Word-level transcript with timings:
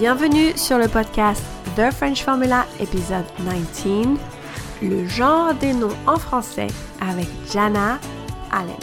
Bienvenue 0.00 0.56
sur 0.56 0.78
le 0.78 0.88
podcast 0.88 1.44
The 1.76 1.90
French 1.90 2.24
Formula, 2.24 2.64
épisode 2.80 3.26
19, 3.40 4.18
le 4.80 5.06
genre 5.06 5.52
des 5.52 5.74
noms 5.74 5.94
en 6.06 6.16
français 6.16 6.68
avec 7.02 7.26
Jana 7.52 7.98
Allen. 8.50 8.80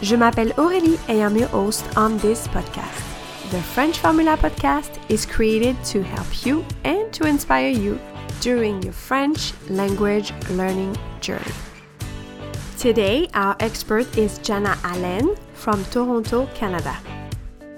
Je 0.00 0.16
m'appelle 0.16 0.54
Aurélie 0.56 0.98
et 1.10 1.18
I'm 1.18 1.36
your 1.36 1.50
host 1.52 1.84
on 1.94 2.16
this 2.16 2.48
podcast. 2.48 3.04
The 3.50 3.60
French 3.60 3.98
Formula 3.98 4.38
podcast 4.38 4.98
is 5.10 5.26
created 5.26 5.76
to 5.92 6.00
help 6.00 6.46
you 6.46 6.64
and 6.86 7.12
to 7.12 7.26
inspire 7.26 7.68
you 7.68 7.98
during 8.40 8.82
your 8.82 8.94
French 8.94 9.52
language 9.68 10.32
learning 10.56 10.96
journey. 11.20 11.52
Today, 12.78 13.28
our 13.34 13.56
expert 13.60 14.06
is 14.16 14.38
Jana 14.38 14.74
Allen 14.84 15.36
from 15.52 15.84
Toronto, 15.90 16.48
Canada. 16.54 16.96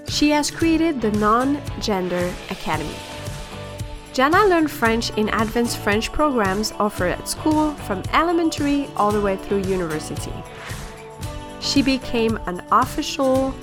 She 0.07 0.29
has 0.29 0.51
created 0.51 1.01
the 1.01 1.11
Noun 1.11 1.61
Gender 1.79 2.33
Academy. 2.49 2.95
Jan'nah 4.13 4.47
learned 4.47 4.71
French 4.71 5.09
in 5.17 5.27
advanced 5.29 5.77
French 5.79 6.11
programs 6.11 6.71
offered 6.79 7.11
at 7.11 7.27
school 7.27 7.71
from 7.85 8.01
elementary 8.13 8.87
all 8.95 9.11
the 9.11 9.19
way 9.19 9.35
through 9.35 9.63
university. 9.63 10.31
She 11.59 11.81
became 11.81 12.39
an 12.45 12.61
official 12.71 13.53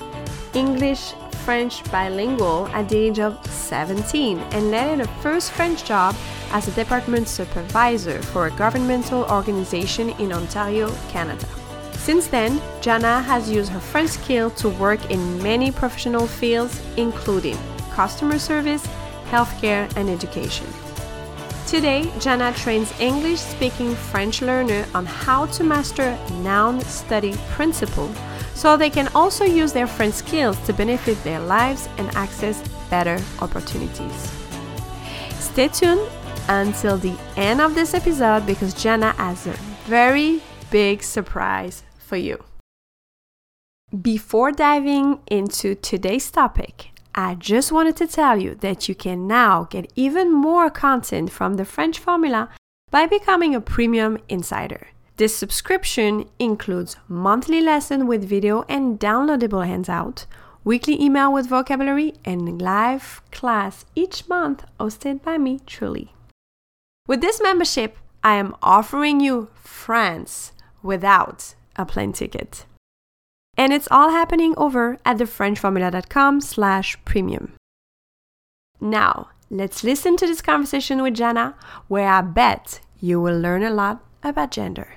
English 0.53 1.13
French 1.43 1.83
bilingual 1.91 2.67
at 2.67 2.87
the 2.87 2.97
age 2.97 3.19
of 3.19 3.43
17 3.47 4.37
and 4.37 4.69
landed 4.69 5.07
her 5.07 5.21
first 5.21 5.51
French 5.51 5.83
job 5.83 6.15
as 6.51 6.67
a 6.67 6.71
department 6.71 7.27
supervisor 7.27 8.21
for 8.21 8.45
a 8.47 8.51
governmental 8.51 9.23
organization 9.25 10.09
in 10.19 10.31
Ontario, 10.31 10.93
Canada. 11.09 11.47
Since 12.03 12.27
then, 12.27 12.59
Jan'nah 12.81 13.23
has 13.23 13.49
used 13.49 13.71
her 13.71 13.79
French 13.79 14.09
skill 14.09 14.49
to 14.59 14.67
work 14.67 15.09
in 15.09 15.41
many 15.41 15.71
professional 15.71 16.27
fields, 16.27 16.81
including 16.97 17.57
customer 17.91 18.37
service, 18.37 18.85
healthcare, 19.29 19.89
and 19.95 20.09
education. 20.09 20.67
Today, 21.65 22.11
Jan'nah 22.19 22.57
trains 22.57 22.91
English 22.99 23.39
speaking 23.39 23.95
French 23.95 24.41
learners 24.41 24.85
on 24.93 25.05
how 25.05 25.45
to 25.55 25.63
master 25.63 26.19
noun 26.41 26.81
study 26.81 27.35
principle 27.51 28.11
so 28.53 28.75
they 28.75 28.89
can 28.89 29.07
also 29.15 29.45
use 29.45 29.71
their 29.71 29.87
French 29.87 30.15
skills 30.15 30.59
to 30.65 30.73
benefit 30.73 31.23
their 31.23 31.39
lives 31.39 31.87
and 31.97 32.13
access 32.17 32.61
better 32.89 33.17
opportunities. 33.39 34.29
Stay 35.39 35.69
tuned 35.69 36.05
until 36.49 36.97
the 36.97 37.15
end 37.37 37.61
of 37.61 37.75
this 37.75 37.93
episode 37.93 38.45
because 38.45 38.73
Jan'nah 38.73 39.15
has 39.15 39.47
a 39.47 39.53
very 39.87 40.41
big 40.69 41.01
surprise 41.01 41.81
for 42.13 42.17
you. 42.17 42.43
Before 44.11 44.51
diving 44.51 45.21
into 45.25 45.73
today's 45.73 46.29
topic, 46.29 46.91
I 47.15 47.33
just 47.33 47.71
wanted 47.71 47.95
to 47.97 48.05
tell 48.05 48.37
you 48.39 48.53
that 48.65 48.87
you 48.87 48.93
can 48.93 49.25
now 49.27 49.63
get 49.63 49.91
even 49.95 50.31
more 50.31 50.69
content 50.69 51.31
from 51.31 51.55
the 51.55 51.65
French 51.65 51.97
Formula 51.97 52.49
by 52.91 53.07
becoming 53.07 53.55
a 53.55 53.67
premium 53.75 54.19
insider. 54.29 54.89
This 55.17 55.35
subscription 55.35 56.29
includes 56.37 56.97
monthly 57.07 57.61
lesson 57.61 58.05
with 58.05 58.29
video 58.35 58.63
and 58.69 58.99
downloadable 58.99 59.65
handout, 59.65 60.27
weekly 60.63 61.01
email 61.01 61.33
with 61.33 61.47
vocabulary, 61.47 62.13
and 62.23 62.61
live 62.61 63.23
class 63.31 63.85
each 63.95 64.27
month 64.29 64.65
hosted 64.79 65.23
by 65.23 65.39
me 65.39 65.61
truly. 65.65 66.13
With 67.07 67.21
this 67.21 67.41
membership, 67.41 67.97
I 68.23 68.35
am 68.35 68.55
offering 68.61 69.19
you 69.19 69.49
France 69.55 70.51
without 70.83 71.55
a 71.75 71.85
plane 71.85 72.13
ticket. 72.13 72.65
And 73.57 73.71
it's 73.71 73.87
all 73.91 74.09
happening 74.11 74.53
over 74.57 74.97
at 75.05 75.17
thefrenchformula.com 75.17 76.41
slash 76.41 76.97
premium. 77.05 77.53
Now, 78.81 79.29
let's 79.49 79.83
listen 79.83 80.17
to 80.17 80.25
this 80.25 80.41
conversation 80.41 81.01
with 81.01 81.15
Jan'nah, 81.15 81.53
where 81.87 82.09
I 82.09 82.21
bet 82.21 82.81
you 82.99 83.21
will 83.21 83.39
learn 83.39 83.63
a 83.63 83.69
lot 83.69 83.99
about 84.23 84.51
gender. 84.51 84.95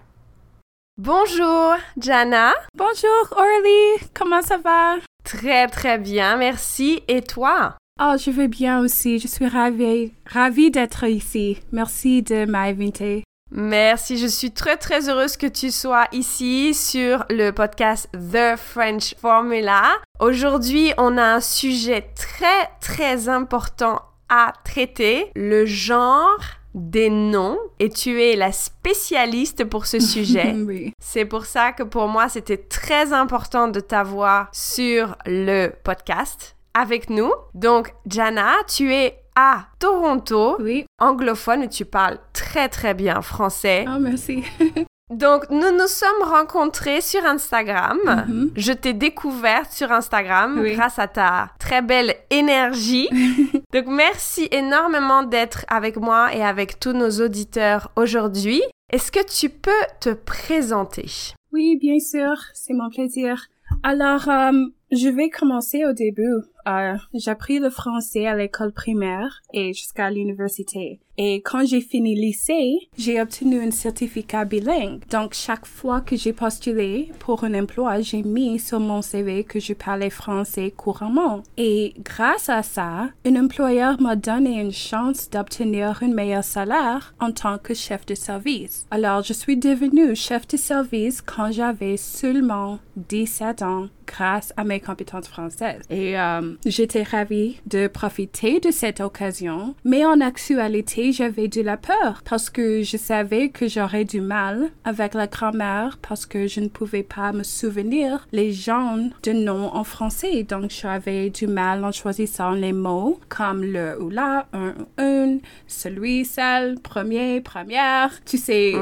Bonjour, 0.99 1.77
Jan'nah. 1.99 2.55
Bonjour, 2.75 3.29
Aurélie. 3.33 4.09
Comment 4.15 4.43
ça 4.43 4.57
va? 4.57 4.99
Très, 5.25 5.69
très 5.69 5.99
bien, 5.99 6.39
merci. 6.39 7.03
Et 7.07 7.21
toi? 7.21 7.77
Oh, 8.01 8.17
je 8.19 8.31
vais 8.31 8.49
bien 8.49 8.81
aussi. 8.81 9.19
Je 9.19 9.29
suis 9.29 9.47
ravie, 9.47 10.15
ravie 10.27 10.71
d'être 10.71 11.05
ici. 11.05 11.59
Merci 11.73 12.23
de 12.23 12.47
m'inviter. 12.47 13.25
Merci, 13.59 14.19
je 14.19 14.27
suis 14.27 14.51
très 14.51 14.77
très 14.77 15.09
heureuse 15.09 15.39
que 15.39 15.47
tu 15.47 15.71
sois 15.71 16.05
ici 16.13 16.75
sur 16.75 17.25
le 17.31 17.53
podcast 17.53 18.07
The 18.13 18.55
French 18.59 19.15
Formula. 19.19 19.83
Aujourd'hui, 20.21 20.93
on 20.99 21.17
a 21.17 21.25
un 21.25 21.41
sujet 21.41 22.11
très 22.15 22.69
très 22.83 23.31
important 23.31 24.03
à 24.29 24.53
traiter, 24.63 25.33
le 25.35 25.65
genre 25.65 26.39
des 26.75 27.09
noms 27.09 27.57
et 27.79 27.89
tu 27.89 28.23
es 28.23 28.37
la 28.37 28.53
spécialiste 28.53 29.65
pour 29.65 29.87
ce 29.87 30.01
sujet. 30.01 30.53
oui. 30.55 30.93
C'est 31.01 31.25
pour 31.25 31.47
ça 31.47 31.73
que 31.73 31.83
pour 31.83 32.09
moi, 32.09 32.29
c'était 32.29 32.59
très 32.59 33.15
important 33.15 33.69
de 33.69 33.81
t'avoir 33.81 34.49
sur 34.53 35.17
le 35.25 35.69
podcast 35.83 36.57
avec 36.75 37.09
nous. 37.09 37.33
Donc, 37.55 37.95
Jana, 38.07 38.53
tu 38.69 38.93
es 38.93 39.19
à 39.37 39.67
Toronto, 39.79 40.57
Oui. 40.59 40.85
anglophone, 40.99 41.69
tu 41.69 41.85
parles 41.85 42.19
très 42.33 42.69
très 42.69 42.95
bien 42.95 43.21
français. 43.23 43.85
Oh, 43.89 43.99
merci. 44.01 44.43
Donc, 45.11 45.49
nous 45.51 45.71
nous 45.71 45.87
sommes 45.87 46.23
rencontrés 46.25 47.01
sur 47.01 47.25
Instagram. 47.25 47.99
Mhm. 48.27 48.51
Je 48.57 48.73
t'ai 48.73 48.93
découverte 48.93 49.71
sur 49.71 49.93
Instagram 49.93 50.59
Oui. 50.61 50.75
grâce 50.75 50.99
à 50.99 51.07
ta 51.07 51.51
très 51.61 51.81
belle 51.81 52.17
énergie. 52.31 53.09
Donc, 53.73 53.85
merci 53.87 54.49
énormément 54.51 55.23
d'être 55.23 55.65
avec 55.69 55.97
moi 55.97 56.35
et 56.35 56.43
avec 56.43 56.81
tous 56.81 56.93
nos 56.93 57.11
auditeurs 57.25 57.93
aujourd'hui. 57.95 58.63
Est-ce 58.93 59.13
que 59.13 59.25
tu 59.25 59.49
peux 59.49 59.71
te 60.01 60.11
présenter? 60.11 61.09
Oui, 61.53 61.77
bien 61.81 62.01
sûr, 62.01 62.35
c'est 62.55 62.75
mon 62.75 62.91
plaisir. 62.91 63.47
Alors, 63.85 64.29
euh, 64.29 64.53
je 64.91 65.09
vais 65.09 65.31
commencer 65.31 65.85
au 65.85 65.93
début. 65.93 66.43
Euh, 66.69 66.97
j'ai 67.15 67.31
appris 67.31 67.59
le 67.59 67.71
français 67.71 68.27
à 68.27 68.37
l'école 68.37 68.73
primaire 68.73 69.43
et 69.53 69.73
jusqu'à 69.73 70.11
l'université. 70.11 71.01
Et 71.19 71.37
quand 71.37 71.65
j'ai 71.65 71.81
fini 71.81 72.15
lycée, 72.15 72.77
j'ai 72.99 73.21
obtenu 73.21 73.61
un 73.61 73.71
certificat 73.71 74.45
bilingue. 74.45 75.01
Donc, 75.11 75.33
chaque 75.33 75.65
fois 75.65 76.01
que 76.03 76.15
j'ai 76.15 76.33
postulé 76.33 77.11
pour 77.21 77.45
un 77.45 77.55
emploi, 77.55 78.01
j'ai 78.01 78.23
mis 78.23 78.59
sur 78.59 78.81
mon 78.81 79.01
CV 79.01 79.45
que 79.45 79.59
je 79.59 79.73
parlais 79.73 80.11
français 80.11 80.73
couramment. 80.77 81.43
Et 81.57 81.95
grâce 82.01 82.49
à 82.49 82.63
ça, 82.63 83.09
un 83.25 83.37
employeur 83.37 84.01
m'a 84.01 84.17
donné 84.17 84.61
une 84.61 84.73
chance 84.73 85.31
d'obtenir 85.31 86.03
un 86.03 86.09
meilleur 86.09 86.45
salaire 86.45 87.15
en 87.21 87.33
tant 87.33 87.59
que 87.59 87.73
chef 87.73 88.05
de 88.05 88.15
service. 88.15 88.87
Alors, 88.91 89.23
je 89.23 89.33
suis 89.33 89.57
devenue 89.57 90.15
chef 90.15 90.47
de 90.49 90.57
service 90.57 91.23
quand 91.23 91.51
j'avais 91.51 91.97
seulement 91.97 92.79
17 92.97 93.63
ans 93.63 93.89
grâce 94.07 94.53
à 94.57 94.65
mes 94.65 94.81
compétences 94.81 95.29
françaises. 95.29 95.83
Et 95.91 96.19
euh, 96.19 96.55
j'étais 96.65 97.03
ravie 97.03 97.61
de 97.67 97.87
profiter 97.87 98.61
de 98.61 98.71
cette 98.71 99.01
occasion. 99.01 99.75
Mais 99.85 100.05
en 100.05 100.21
actualité, 100.21 101.13
j'avais 101.13 101.49
de 101.49 101.63
la 101.63 101.77
peur 101.77 102.23
parce 102.25 102.51
que 102.51 102.83
je 102.83 102.97
savais 102.97 103.49
que 103.49 103.69
j'aurais 103.69 104.05
du 104.05 104.21
mal 104.21 104.71
avec 104.85 105.15
la 105.15 105.27
grammaire 105.27 105.99
parce 106.01 106.27
que 106.27 106.47
je 106.47 106.61
ne 106.61 106.69
pouvais 106.69 107.03
pas 107.03 107.33
me 107.33 107.43
souvenir 107.43 108.27
les 108.33 108.53
genres 108.53 108.99
de 109.23 109.33
noms 109.33 109.75
en 109.75 109.85
français. 109.85 110.43
Donc, 110.45 110.71
j'avais 110.71 111.31
du 111.31 111.47
mal 111.47 111.85
en 111.85 111.93
choisissant 111.93 112.53
les 112.53 112.73
mots 112.73 113.21
comme 113.29 113.63
le 113.63 114.01
ou 114.01 114.11
la, 114.11 114.47
un, 114.53 114.75
une, 114.99 115.41
celui, 115.67 116.25
celle, 116.25 116.79
premier, 116.81 117.41
première. 117.41 118.11
Tu 118.25 118.39
sais, 118.39 118.75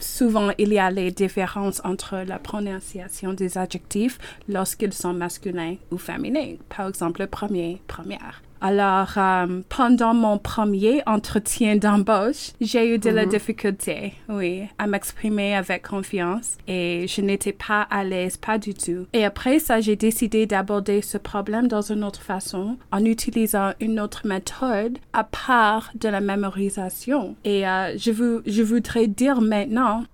souvent 0.00 0.50
il 0.58 0.72
y 0.72 0.78
a 0.78 0.90
les 0.90 1.10
différences 1.10 1.80
entre 1.84 2.24
la 2.26 2.38
prononciation 2.38 3.32
des 3.32 3.58
adjectifs 3.58 4.18
lorsqu'ils 4.48 4.92
sont 4.92 5.12
masculins 5.12 5.76
ou 5.90 5.98
féminins. 5.98 6.56
Par 6.68 6.88
exemple, 6.88 7.20
le 7.20 7.26
premier, 7.26 7.80
première. 7.86 8.42
Alors, 8.60 9.12
euh, 9.16 9.62
pendant 9.68 10.12
mon 10.12 10.38
premier 10.38 11.02
entretien 11.06 11.76
d'embauche, 11.76 12.50
j'ai 12.60 12.94
eu 12.94 12.98
de 12.98 13.10
la 13.10 13.24
difficulté, 13.24 14.14
oui, 14.28 14.64
à 14.78 14.86
m'exprimer 14.86 15.54
avec 15.56 15.88
confiance 15.88 16.58
et 16.68 17.06
je 17.08 17.22
n'étais 17.22 17.52
pas 17.52 17.82
à 17.90 18.04
l'aise, 18.04 18.36
pas 18.36 18.58
du 18.58 18.74
tout. 18.74 19.06
Et 19.12 19.24
après 19.24 19.58
ça, 19.58 19.80
j'ai 19.80 19.96
décidé 19.96 20.46
d'aborder 20.46 21.00
ce 21.00 21.16
problème 21.16 21.68
dans 21.68 21.82
une 21.82 22.04
autre 22.04 22.22
façon, 22.22 22.76
en 22.92 23.04
utilisant 23.04 23.72
une 23.80 23.98
autre 23.98 24.26
méthode 24.26 24.98
à 25.12 25.24
part 25.24 25.90
de 25.94 26.08
la 26.08 26.20
mémorisation. 26.20 27.36
Et 27.44 27.66
euh, 27.66 27.96
je, 27.96 28.10
vous, 28.10 28.42
je 28.46 28.62
voudrais 28.62 29.06
dire 29.06 29.40
maintenant 29.40 30.04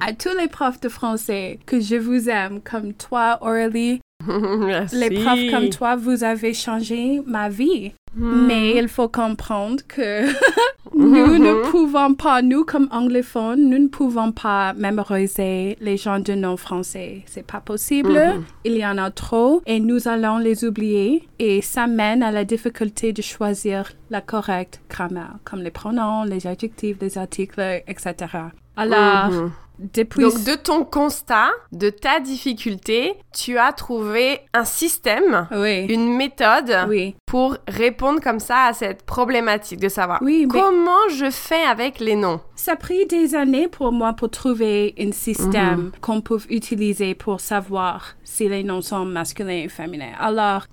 à 0.00 0.12
tous 0.12 0.36
les 0.38 0.48
profs 0.48 0.80
de 0.80 0.88
français 0.88 1.58
que 1.66 1.80
je 1.80 1.96
vous 1.96 2.28
aime, 2.28 2.60
comme 2.60 2.92
toi, 2.94 3.38
Aurélie, 3.42 4.00
Merci. 4.58 4.96
les 4.96 5.10
profs 5.10 5.50
comme 5.50 5.68
toi, 5.68 5.96
vous 5.96 6.24
avez 6.24 6.54
changé 6.54 7.20
ma 7.26 7.48
vie. 7.48 7.92
Mais 8.14 8.76
il 8.76 8.88
faut 8.88 9.08
comprendre 9.08 9.80
que 9.88 10.26
nous 10.94 11.38
ne 11.38 11.70
pouvons 11.70 12.14
pas, 12.14 12.42
nous 12.42 12.64
comme 12.64 12.88
anglophones, 12.90 13.70
nous 13.70 13.78
ne 13.78 13.88
pouvons 13.88 14.32
pas 14.32 14.74
mémoriser 14.74 15.78
les 15.80 15.96
gens 15.96 16.18
de 16.18 16.34
nom 16.34 16.58
français. 16.58 17.22
C'est 17.26 17.46
pas 17.46 17.60
possible. 17.60 18.20
Il 18.64 18.76
y 18.76 18.84
en 18.84 18.98
a 18.98 19.10
trop 19.10 19.62
et 19.64 19.80
nous 19.80 20.08
allons 20.08 20.36
les 20.36 20.64
oublier 20.64 21.26
et 21.38 21.62
ça 21.62 21.86
mène 21.86 22.22
à 22.22 22.30
la 22.30 22.44
difficulté 22.44 23.14
de 23.14 23.22
choisir 23.22 23.92
la 24.10 24.20
correcte 24.20 24.82
grammaire, 24.90 25.36
comme 25.44 25.62
les 25.62 25.70
pronoms, 25.70 26.24
les 26.24 26.46
adjectifs, 26.46 26.98
les 27.00 27.16
articles, 27.16 27.82
etc. 27.86 28.14
Alors, 28.76 29.30
depuis... 29.94 30.22
Donc, 30.22 30.44
de 30.44 30.54
ton 30.54 30.84
constat, 30.84 31.50
de 31.72 31.90
ta 31.90 32.20
difficulté, 32.20 33.14
tu 33.34 33.58
as 33.58 33.72
trouvé 33.72 34.40
un 34.54 34.64
système, 34.64 35.48
oui. 35.52 35.86
une 35.88 36.16
méthode 36.16 36.74
Oui. 36.88 37.14
pour 37.26 37.56
répondre 37.68 38.20
comme 38.20 38.40
ça 38.40 38.64
à 38.66 38.72
cette 38.72 39.04
problématique 39.04 39.80
de 39.80 39.88
savoir 39.88 40.20
Oui, 40.22 40.46
comment 40.48 41.08
je 41.14 41.30
fais 41.30 41.62
avec 41.62 42.00
les 42.00 42.16
noms. 42.16 42.40
Ça 42.54 42.72
a 42.72 42.76
pris 42.76 43.06
des 43.06 43.34
années 43.34 43.68
pour 43.68 43.92
moi 43.92 44.12
pour 44.12 44.30
trouver 44.30 44.94
un 44.98 45.12
système 45.12 45.90
qu'on 46.00 46.20
peut 46.20 46.38
utiliser 46.48 47.14
pour 47.14 47.40
savoir 47.40 48.14
si 48.22 48.48
les 48.48 48.62
noms 48.62 48.80
sont 48.80 49.04
masculins 49.04 49.62
et 49.64 49.68
féminins. 49.68 50.12
Alors, 50.18 50.66